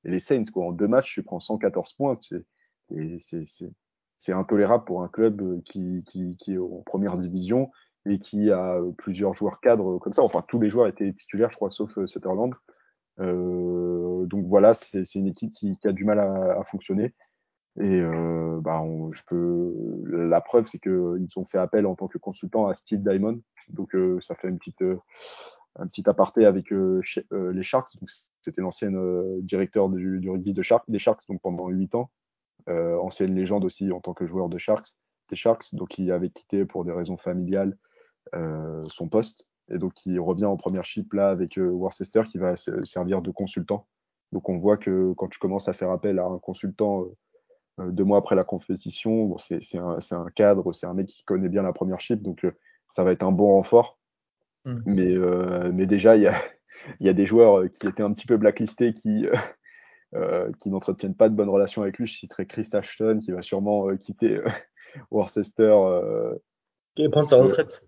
[0.05, 0.43] et les Saints.
[0.53, 0.65] Quoi.
[0.65, 2.17] En deux matchs, tu prends 114 points.
[4.17, 7.71] C'est, intolérable pour un club euh, qui, qui, est en première division
[8.05, 10.23] et qui a euh, plusieurs joueurs cadres comme ça.
[10.23, 12.53] Enfin, tous les joueurs étaient titulaires, je crois, sauf euh, Sutherland.
[13.17, 17.13] donc voilà, c'est une équipe qui, a du mal à, fonctionner.
[17.79, 18.01] Et
[18.61, 19.73] bah, je peux...
[20.05, 23.41] la preuve, c'est qu'ils ont fait appel en tant que consultant à Steve Diamond.
[23.69, 24.83] Donc ça fait une petite,
[25.77, 27.89] un petit aparté avec les Sharks.
[28.41, 28.91] C'était l'ancien
[29.39, 32.09] directeur du, rugby de Sharks, des Sharks donc pendant huit ans.
[32.67, 34.87] Euh, ancienne légende aussi en tant que joueur de Sharks,
[35.29, 37.77] des Sharks, donc il avait quitté pour des raisons familiales
[38.33, 42.39] euh, son poste, et donc il revient en première chip là avec euh, Worcester qui
[42.39, 43.87] va servir de consultant.
[44.31, 47.05] Donc on voit que quand tu commences à faire appel à un consultant
[47.77, 51.49] deux mois après la compétition, bon, c'est un, un, cadre, c'est un mec qui connaît
[51.49, 52.45] bien la première chip, donc
[52.89, 53.99] ça va être un bon renfort.
[54.63, 54.79] Mmh.
[54.85, 55.15] Mais,
[55.73, 56.35] mais déjà, il y a,
[56.99, 59.27] y a, des joueurs qui étaient un petit peu blacklistés qui,
[60.15, 62.07] euh, qui n'entretiennent pas de bonnes relations avec lui.
[62.07, 64.45] Je citerai Chris Ashton, qui va sûrement euh, quitter euh,
[65.11, 65.67] Worcester.
[66.97, 67.85] va prendre sa retraite.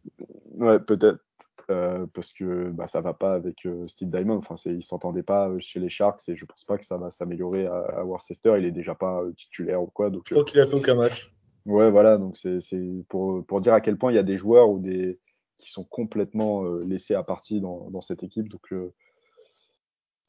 [0.55, 1.19] Ouais, peut-être.
[1.68, 4.38] Parce que bah, ça va pas avec Steve Diamond.
[4.38, 7.65] Enfin, ils s'entendaient pas chez les Sharks et je pense pas que ça va s'améliorer
[7.68, 8.55] à, Worcester.
[8.57, 10.09] Il est déjà pas titulaire ou quoi.
[10.09, 11.34] Donc, je crois qu'il a fait aucun match.
[11.65, 12.18] Ouais, voilà.
[12.18, 15.20] Donc c'est pour, pour, dire à quel point il y a des joueurs ou des
[15.57, 18.47] qui sont complètement laissés à partie dans, dans cette équipe.
[18.47, 18.72] Donc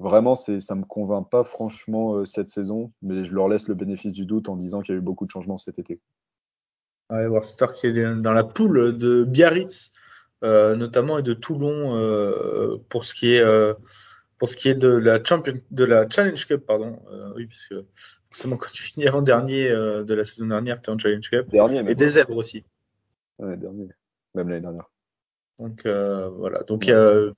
[0.01, 3.75] Vraiment, ça ne me convainc pas franchement euh, cette saison, mais je leur laisse le
[3.75, 6.01] bénéfice du doute en disant qu'il y a eu beaucoup de changements cet été.
[7.11, 9.99] Ouais, Worcester qui est dans la poule de Biarritz, euh,
[10.43, 13.45] notamment, et de Toulon euh, pour, ce qui est,
[14.39, 16.65] pour ce qui est de la, Champion, de la Challenge Cup.
[16.67, 16.99] Pardon.
[17.37, 17.75] oui, puisque
[18.31, 21.51] forcément, quand tu finis en dernier de la saison dernière, tu es en Challenge Cup.
[21.51, 22.65] Dernier, et des zèbres aussi.
[23.39, 23.89] Ouais, dernier,
[24.35, 24.91] même l'année dernière.
[25.59, 26.63] Donc voilà.
[26.65, 27.33] Donc a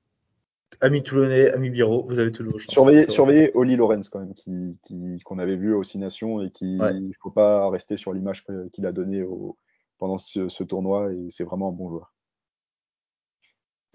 [0.81, 2.73] Ami Toulonnais, ami Biro, vous avez toujours chance.
[2.73, 6.51] Surveillez, surveillez Oli Lorenz quand même, qu'on qui, qu'on avait vu aux Six Nations et
[6.51, 9.25] qui il ne faut pas rester sur l'image qu'il a donnée
[9.99, 12.13] pendant ce, tournoi et c'est vraiment un bon joueur.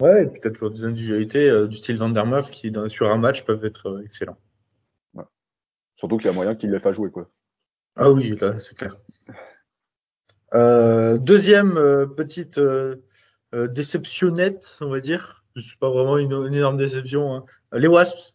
[0.02, 3.10] Ouais, et puis tu as toujours des individualités euh, du style Van der qui sur
[3.10, 4.38] un match peuvent être euh, excellents.
[5.96, 7.30] Surtout qu'il y a moyen qu'il les fasse jouer quoi.
[7.96, 8.96] Ah oui, là c'est clair.
[10.54, 11.74] Euh, deuxième
[12.14, 12.60] petite
[13.52, 17.34] déceptionnette, on va dire c'est pas vraiment une, énorme déception.
[17.34, 17.44] Hein.
[17.72, 18.34] Les Wasps.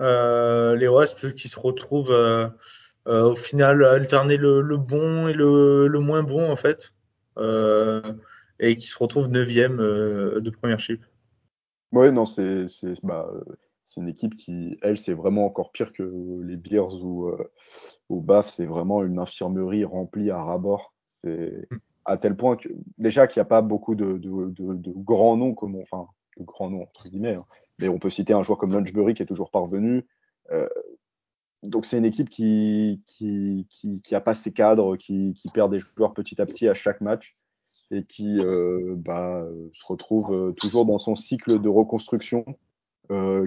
[0.00, 2.48] Euh, les Wasps qui se retrouvent euh,
[3.06, 6.94] euh, au final à alterner le, bon et le, moins bon en fait.
[8.62, 11.04] Et qui se retrouvent neuvième de première chip.
[11.92, 12.66] Ouais, non, c'est
[13.02, 13.30] bah,
[13.98, 16.02] une équipe qui, elle, c'est vraiment encore pire que
[16.42, 17.30] les Bears ou,
[18.08, 20.94] au BAF, c'est vraiment une infirmerie remplie à ras-bord.
[21.04, 21.76] C'est mm.
[22.04, 24.20] à tel point que, déjà, qu'il n'y a pas beaucoup de,
[24.96, 26.06] grands noms, comme enfin,
[26.38, 27.46] de grands noms, entre guillemets, hein.
[27.78, 30.06] mais on peut citer un joueur comme Lunchbury qui est toujours parvenu.
[30.50, 30.68] Euh,
[31.62, 33.68] donc, c'est une équipe qui, qui,
[34.02, 37.36] qui, a pas ses cadres, qui, perd des joueurs petit à petit à chaque match
[37.92, 42.44] et qui euh, bah, se retrouve euh, toujours dans son cycle de reconstruction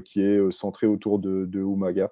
[0.06, 2.12] qui est centré autour de, de Umaga.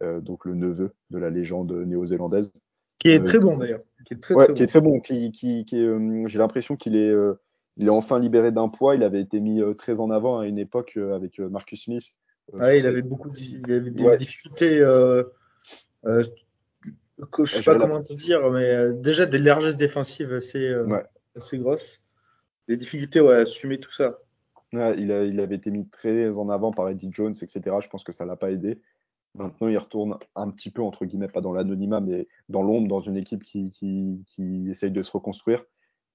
[0.00, 2.50] Euh, donc le neveu de la légende néo-zélandaise.
[2.98, 3.82] Qui est euh, très bon d'ailleurs.
[4.06, 5.00] Qui est très, très, qui est très bon.
[5.00, 7.12] Qui, euh, J'ai l'impression qu'il est,
[7.76, 8.94] il est enfin libéré d'un poids.
[8.94, 12.16] Il avait été mis très en avant à une époque avec Marcus Smith.
[12.52, 14.78] Ouais, il avait beaucoup de, il avait des difficultés.
[16.04, 16.24] je
[17.44, 20.74] sais pas comment te dire, mais déjà des largesses défensives assez,
[21.36, 22.02] assez grosses.
[22.68, 24.18] Des difficultés à assumer tout ça.
[24.72, 27.76] il, il, avait été mis très en avant par Eddie Jones, etc.
[27.80, 28.80] Je pense que ça l'a pas aidé.
[29.34, 33.00] Maintenant, il retourne un petit peu, entre guillemets, pas dans l'anonymat, mais dans l'ombre, dans
[33.00, 35.64] une équipe qui, qui, essaye de se reconstruire.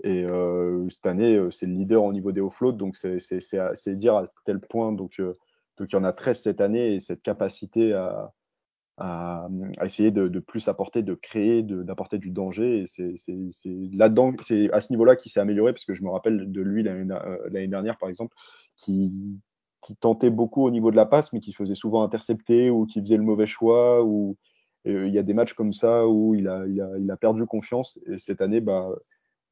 [0.03, 4.15] Et euh, cette année, euh, c'est le leader au niveau des offloads, donc c'est dire
[4.15, 4.91] à tel point.
[4.91, 5.35] Donc, euh,
[5.77, 8.31] donc, il y en a 13 cette année, et cette capacité à,
[8.97, 9.47] à,
[9.83, 12.83] essayer de, plus apporter, de créer, d'apporter du danger.
[12.83, 16.51] Et c'est là-dedans, c'est à ce niveau-là qu'il s'est amélioré, parce que je me rappelle
[16.51, 18.35] de lui l'année dernière, par exemple,
[18.75, 19.13] qui,
[19.81, 22.99] qui tentait beaucoup au niveau de la passe, mais qui faisait souvent intercepter ou qui
[22.99, 24.03] faisait le mauvais choix.
[24.03, 24.35] Ou
[24.85, 27.45] il y a des matchs comme ça où il a, il a, il a perdu
[27.45, 27.99] confiance.
[28.07, 28.89] Et cette année, bah,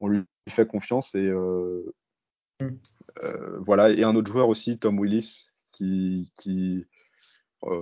[0.00, 1.14] on lui fait confiance.
[1.14, 1.94] Et euh,
[2.60, 2.68] mm.
[3.22, 3.90] euh, voilà.
[3.90, 6.95] Et un autre joueur aussi, Tom Willis, qui, qui euh,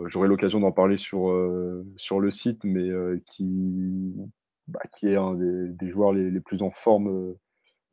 [0.07, 1.33] j'aurai l'occasion d'en parler sur,
[1.97, 2.89] sur le site, mais
[3.27, 4.15] qui,
[4.69, 7.35] bah, qui est un des, joueurs les, plus en forme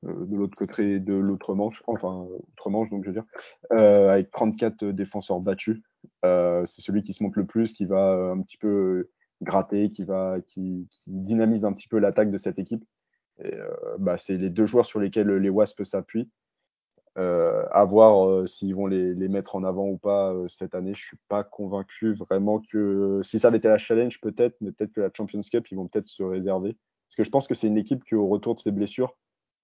[0.06, 3.26] euh, de l'autre côté de l'autre manche, enfin, autre manche, donc je veux dire,
[3.74, 5.80] euh, avec 34 défenseurs battus.
[6.26, 9.10] Euh, c'est celui qui se montre le plus, qui va un petit peu
[9.42, 12.84] gratter, qui, va, qui, dynamise un petit peu l'attaque de cette équipe.
[13.44, 13.58] Et,
[14.00, 16.30] bah, c'est les deux joueurs sur lesquels les Wasps s'appuient.
[17.16, 20.93] À voir s'ils vont les, les, mettre en avant ou pas cette année.
[20.93, 24.93] Je suis pas convaincu vraiment que si ça avait été la challenge, peut-être, mais peut-être
[24.93, 26.78] que la Champions Cup, ils vont peut-être se réserver.
[27.12, 29.18] Parce que je pense que c'est une équipe qui, au retour de ses blessures,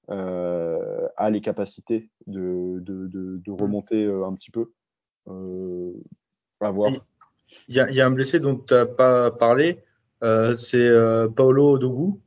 [0.10, 3.54] euh, a les capacités de, de, de, mm.
[3.54, 4.72] remonter euh, un petit peu.
[5.28, 5.92] Euh,
[6.62, 6.92] à voir.
[7.68, 9.84] Il y, a, il y, a un blessé dont tu n'as pas parlé,
[10.22, 10.90] c'est
[11.36, 12.20] Paolo Odogu.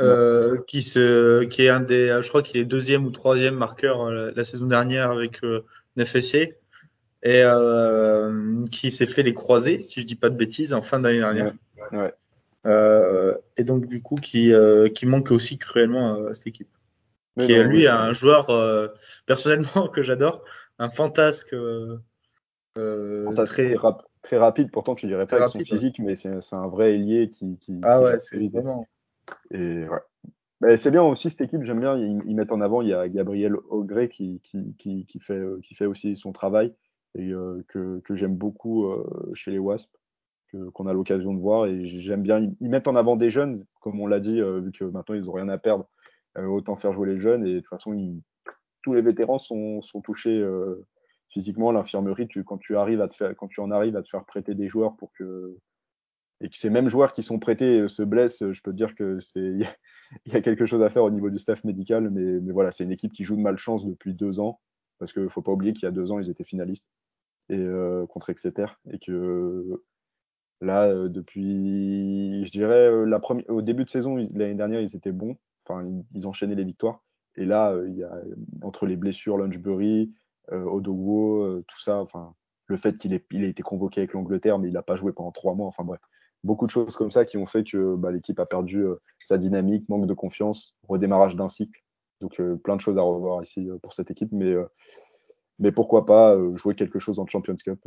[0.00, 4.10] Euh, qui, se, qui est un des, je crois qu'il est deuxième ou troisième marqueur
[4.10, 5.64] la, saison dernière avec euh,
[5.96, 6.56] FSC
[7.22, 10.98] et euh, qui s'est fait les croisés, si je dis pas de bêtises, en fin
[10.98, 11.54] d'année dernière.
[11.92, 12.12] Ouais,
[12.66, 13.34] ouais.
[13.56, 14.52] et donc du coup qui,
[14.94, 16.68] qui manque aussi cruellement à cette équipe
[17.40, 18.88] qui est lui un joueur euh,
[19.26, 20.44] personnellement que j'adore,
[20.78, 21.52] un fantasque.
[21.52, 21.98] Euh,
[22.78, 23.74] euh, très,
[24.22, 27.56] très, rapide, pourtant tu dirais pas avec son physique, mais c'est un vrai ailier qui.
[27.58, 28.86] qui ah ouais, c'est vraiment.
[29.50, 29.86] Et
[30.78, 33.54] c'est bien aussi cette équipe, j'aime bien, ils, mettent en avant, il y a Gabriel
[33.68, 36.74] Augré qui, qui, fait, aussi son travail
[37.16, 37.30] et
[37.68, 38.90] que, que j'aime beaucoup
[39.34, 39.92] chez les Wasps,
[40.72, 41.66] qu'on a l'occasion de voir.
[41.66, 44.84] Et j'aime bien, ils, mettent en avant des jeunes, comme on l'a dit, vu que
[44.84, 45.88] maintenant ils n'ont rien à perdre.
[46.36, 47.46] Euh, autant faire jouer les jeunes.
[47.46, 47.94] Et de toute façon,
[48.82, 50.84] tous les vétérans sont, touchés euh,
[51.28, 51.70] physiquement.
[51.70, 54.54] L'infirmerie, quand, tu arrives à te faire, quand tu en arrives à te faire prêter
[54.54, 55.56] des joueurs pour que.
[56.44, 59.18] Et que ces mêmes joueurs qui sont prêtés euh, se blessent, je peux dire que
[59.18, 59.40] c'est
[60.26, 62.10] il y a quelque chose à faire au niveau du staff médical.
[62.10, 64.60] Mais, mais voilà, c'est une équipe qui joue de malchance depuis deux ans.
[64.98, 66.88] Parce qu'il ne faut pas oublier qu'il y a deux ans, ils étaient finalistes
[67.48, 67.66] et,
[68.08, 68.66] contre Exeter.
[68.92, 69.82] Et que
[70.60, 75.36] là, depuis, je dirais, la première, au début de saison, l'année dernière, ils étaient bons.
[75.66, 75.84] Enfin,
[76.14, 77.02] ils enchaînaient les victoires.
[77.36, 78.20] Et là, euh, il y a,
[78.62, 80.12] entre les blessures, Lunchbury,
[80.52, 82.34] euh, euh, tout ça, enfin,
[82.66, 85.32] le fait qu'il ait, il été convoqué avec l'Angleterre, mais il n'a pas joué pendant
[85.32, 85.66] trois mois.
[85.66, 86.00] Enfin bref,
[86.44, 88.84] beaucoup de choses comme ça qui ont fait que bah, l'équipe a perdu
[89.24, 91.80] sa dynamique, manque de confiance, redémarrage d'un cycle.
[92.20, 94.54] Donc plein de choses à revoir ici pour cette équipe, mais,
[95.58, 97.80] mais pourquoi pas jouer quelque chose en Champions Cup.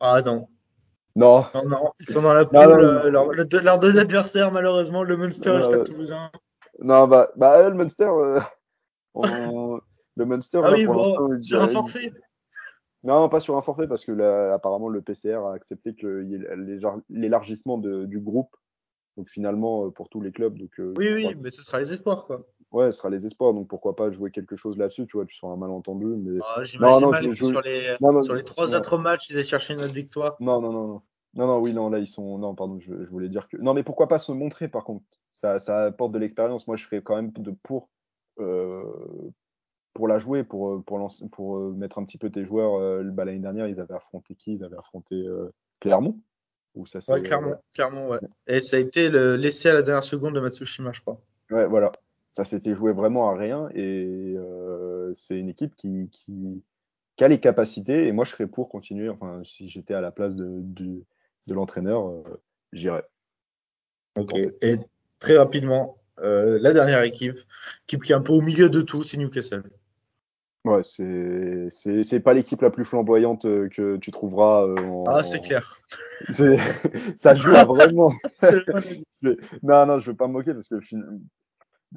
[0.00, 0.46] Ah non.
[1.16, 1.46] Non.
[1.54, 1.68] non.
[1.68, 1.92] non.
[2.00, 3.08] Ils sont dans la poule.
[3.08, 6.30] leurs deux adversaires, malheureusement, le Munster et le Stade Toulousain.
[6.80, 8.40] Non, bah, bah le Munster, euh,
[10.16, 12.12] le Munster, ah oui, pour bon, sur un forfait.
[13.04, 16.34] Non, pas sur un forfait, parce que là, apparemment le PCR a accepté qu'il y
[16.34, 18.56] ait l'élargissement du groupe,
[19.16, 20.56] donc finalement euh, pour tous les clubs.
[20.58, 22.46] Donc, euh, oui, oui, mais ce sera les espoirs, quoi.
[22.72, 25.36] Ouais, ce sera les espoirs, donc pourquoi pas jouer quelque chose là-dessus, tu vois, tu
[25.36, 26.06] seras un malentendu.
[26.06, 26.40] Mais...
[26.42, 27.94] Ah, J'imagine mal que sur les,
[28.24, 30.36] sur les trois autres matchs, ils aient cherché notre victoire.
[30.40, 31.02] Non, non, non, non.
[31.34, 32.38] Non, non, oui, non, là, ils sont.
[32.38, 33.56] Non, pardon, je, voulais dire que.
[33.56, 35.04] Non, mais pourquoi pas se montrer, par contre?
[35.32, 36.66] Ça, ça apporte de l'expérience.
[36.68, 37.88] Moi, je serais quand même de pour.
[38.38, 38.84] Euh,
[39.94, 43.68] pour la jouer, pour, pour, pour mettre un petit peu tes joueurs, bah, l'année dernière,
[43.68, 44.52] ils avaient affronté qui?
[44.52, 45.24] Ils avaient affronté
[45.80, 46.18] Clermont?
[46.74, 48.18] Ou ça, ouais, Clermont, Clermont, ouais.
[48.48, 51.20] Et ça a été le laissé à la dernière seconde de Matsushima, je crois.
[51.50, 51.92] Ouais, voilà.
[52.28, 54.36] Ça s'était joué vraiment à rien et
[55.14, 56.64] c'est une équipe qui, qui,
[57.14, 59.08] qui, a les capacités et moi je serais pour continuer.
[59.08, 61.04] Enfin, si j'étais à la place de, de,
[61.46, 62.12] de l'entraîneur,
[62.72, 63.04] j'irais.
[64.16, 64.34] Ok.
[64.60, 64.78] Et
[65.20, 67.38] très rapidement, euh, la dernière équipe,
[67.86, 69.62] qui est un peu au milieu de tout, c'est Newcastle.
[70.64, 71.68] Ouais, c'est,
[72.02, 74.66] c'est, pas l'équipe la plus flamboyante euh, que tu trouveras.
[74.66, 75.78] Euh, ah, c'est clair.
[77.16, 78.12] ça joue à vraiment.
[79.62, 80.76] non, non, je veux pas me moquer parce que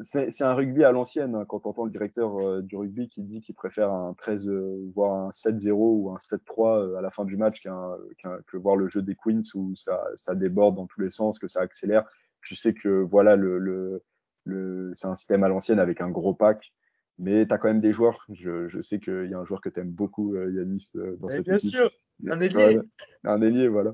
[0.01, 1.36] c'est un rugby à l'ancienne.
[1.36, 4.51] Hein, quand on entend le directeur du rugby qui dit qu'il préfère un 13,
[4.93, 9.01] voire un 7-0 ou un 7-3 à la fin du match que voir le jeu
[9.01, 12.03] des Queens où ça, ça, déborde dans tous les sens, que ça accélère
[12.47, 14.03] tu sais que voilà, le, le,
[14.45, 16.74] le c'est un système à l'ancienne avec un gros pack,
[17.20, 18.26] mais tu as quand même des joueurs.
[18.30, 21.15] Je, je sais qu'il y a un joueur que tu aimes beaucoup, euh, Yanis, euh,
[21.20, 21.72] dans cette bien équipe.
[21.72, 21.91] Sûr,
[22.28, 22.80] un ailier.
[23.24, 23.93] un ailier, voilà.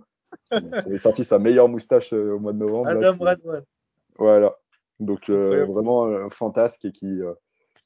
[0.51, 2.89] Il a sorti sa meilleure moustache euh, au mois de novembre.
[2.89, 3.63] Adam Radwan.
[4.17, 4.55] Voilà.
[4.99, 7.19] Donc vraiment fantasque et qui,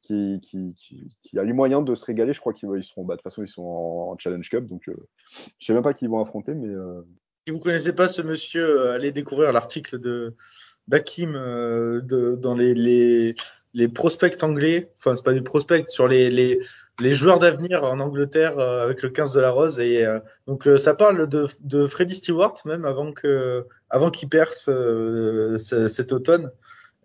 [0.01, 0.75] qui, qui,
[1.21, 2.33] qui, a eu moyen de se régaler.
[2.33, 4.67] Je crois qu'ils seront, bah, de toute façon, ils sont en, Challenge Cup.
[4.67, 4.97] Donc je ne
[5.59, 6.67] sais même pas qui ils vont affronter, mais
[7.47, 10.35] si vous ne connaissez pas ce monsieur, allez découvrir l'article de
[10.88, 12.01] d'Hakim euh,
[12.35, 13.35] dans les, les,
[13.78, 14.91] les, prospects anglais.
[14.97, 16.59] Enfin, c'est pas des prospects, sur les, les,
[16.99, 19.80] les joueurs d'avenir en Angleterre euh, avec le 15 de la Rose.
[19.80, 20.05] Et
[20.47, 24.69] donc, ça parle de, de Freddy Stewart, même avant que avant qu'il perce
[25.57, 26.51] cet automne.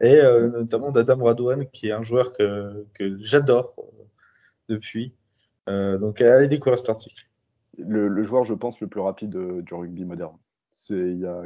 [0.00, 3.74] Et notamment d'Adam Radwan, qui est un joueur que, que j'adore
[4.68, 5.12] depuis.
[5.68, 7.24] donc, allez découvrir cet article
[7.78, 10.36] le, joueur, je pense, le plus rapide euh, du rugby moderne.
[10.90, 11.42] Il n'y a,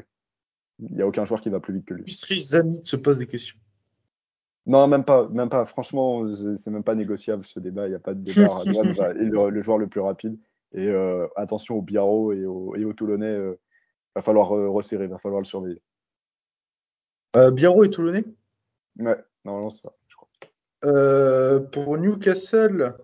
[0.80, 2.04] y a aucun joueur qui va plus vite que lui.
[2.04, 3.58] Misri Zamit se pose des questions.
[4.66, 5.64] Non, même pas, même pas.
[5.64, 7.86] Franchement, c'est même pas négociable ce débat.
[7.86, 8.48] Il n'y a pas de débat.
[8.64, 10.38] le, le, joueur le plus rapide.
[10.72, 13.32] Et euh, attention au Biarro et au, et au Toulonnais.
[13.32, 13.54] Il euh,
[14.16, 15.82] va falloir resserrer, il va falloir le surveiller.
[17.52, 18.24] Biarro et Toulonnais?
[18.98, 21.70] Ouais, normalement c'est ça, je crois.
[21.70, 22.96] pour Newcastle?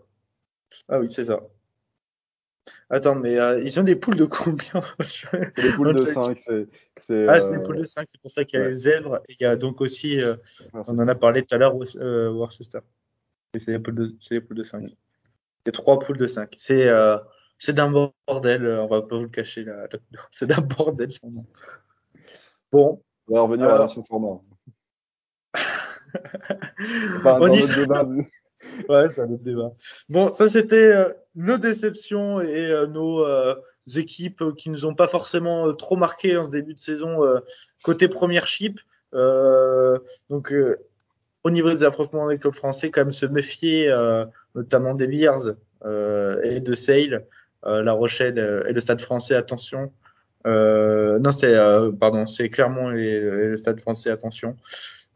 [0.88, 1.40] Ah oui, c'est ça.
[2.90, 4.82] Attends, mais euh, ils ont des poules de combien
[5.56, 6.38] Des poules de 5.
[6.38, 6.68] C'est,
[7.28, 9.20] ah, c'est des euh, poules de 5, c'est pour ça qu'il y a les zèbres.
[9.28, 10.36] Et il y a donc aussi, euh,
[10.74, 12.80] on en a parlé tout à l'heure, Worcester.
[13.54, 14.84] Et c'est des, poules de, c'est des poules de 5.
[14.84, 14.94] Il
[15.66, 16.54] y a trois poules de 5.
[16.56, 16.88] C'est,
[17.58, 19.88] c'est d'un bordel, on va pas vous le cacher là.
[20.30, 21.46] C'est d'un bordel, son nom.
[22.70, 23.02] Bon.
[23.28, 24.40] On va revenir à l'ancien format.
[27.24, 28.04] on y débat.
[28.88, 29.72] Ouais, c'est un autre débat.
[30.08, 33.54] Bon, ça c'était euh, nos déceptions et euh, nos euh,
[33.96, 37.20] équipes qui nous ont pas forcément trop marqué en ce début de saison
[37.82, 38.80] côté première chip.
[39.12, 40.54] donc
[41.44, 43.92] au niveau des affrontements des clubs français, quand même se méfier,
[44.54, 47.26] notamment des Bears et de Sale,
[47.64, 49.34] La Rochelle et le Stade Français.
[49.34, 49.92] Attention.
[50.46, 51.56] non, c'est
[51.98, 54.10] pardon, c'est Clermont et, et, le Stade Français.
[54.10, 54.56] Attention.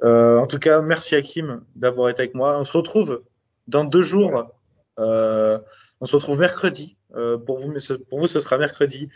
[0.03, 2.59] en tout cas, merci Hakim d'avoir été avec moi.
[2.59, 3.23] On se retrouve
[3.69, 4.51] dans deux jours.
[4.99, 5.59] Euh,
[6.01, 6.97] on se retrouve mercredi.
[7.15, 7.73] Euh, pour, vous,
[8.09, 9.09] pour vous, ce sera mercredi.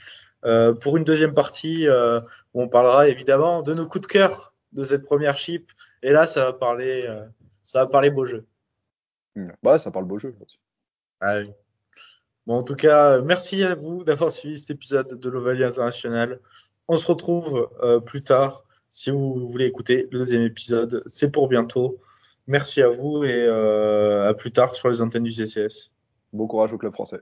[0.44, 4.82] Euh, pour une deuxième partie où on parlera évidemment de nos coups de cœur de
[4.82, 5.70] cette première chip.
[6.02, 7.08] Et là, ça va parler,
[7.62, 8.46] ça va parler beau jeu.
[9.62, 10.34] Bah, ça parle beau jeu.
[11.20, 11.40] Ah
[12.46, 16.40] bon, en tout cas, merci à vous d'avoir suivi cet épisode de l'Ovalie International.
[16.88, 17.68] On se retrouve
[18.06, 18.64] plus tard.
[18.92, 22.00] Si vous voulez écouter le deuxième épisode, c'est pour bientôt.
[22.50, 25.92] Merci à vous et euh, à plus tard sur les antennes du CCS.
[26.32, 27.20] Bon courage au club français.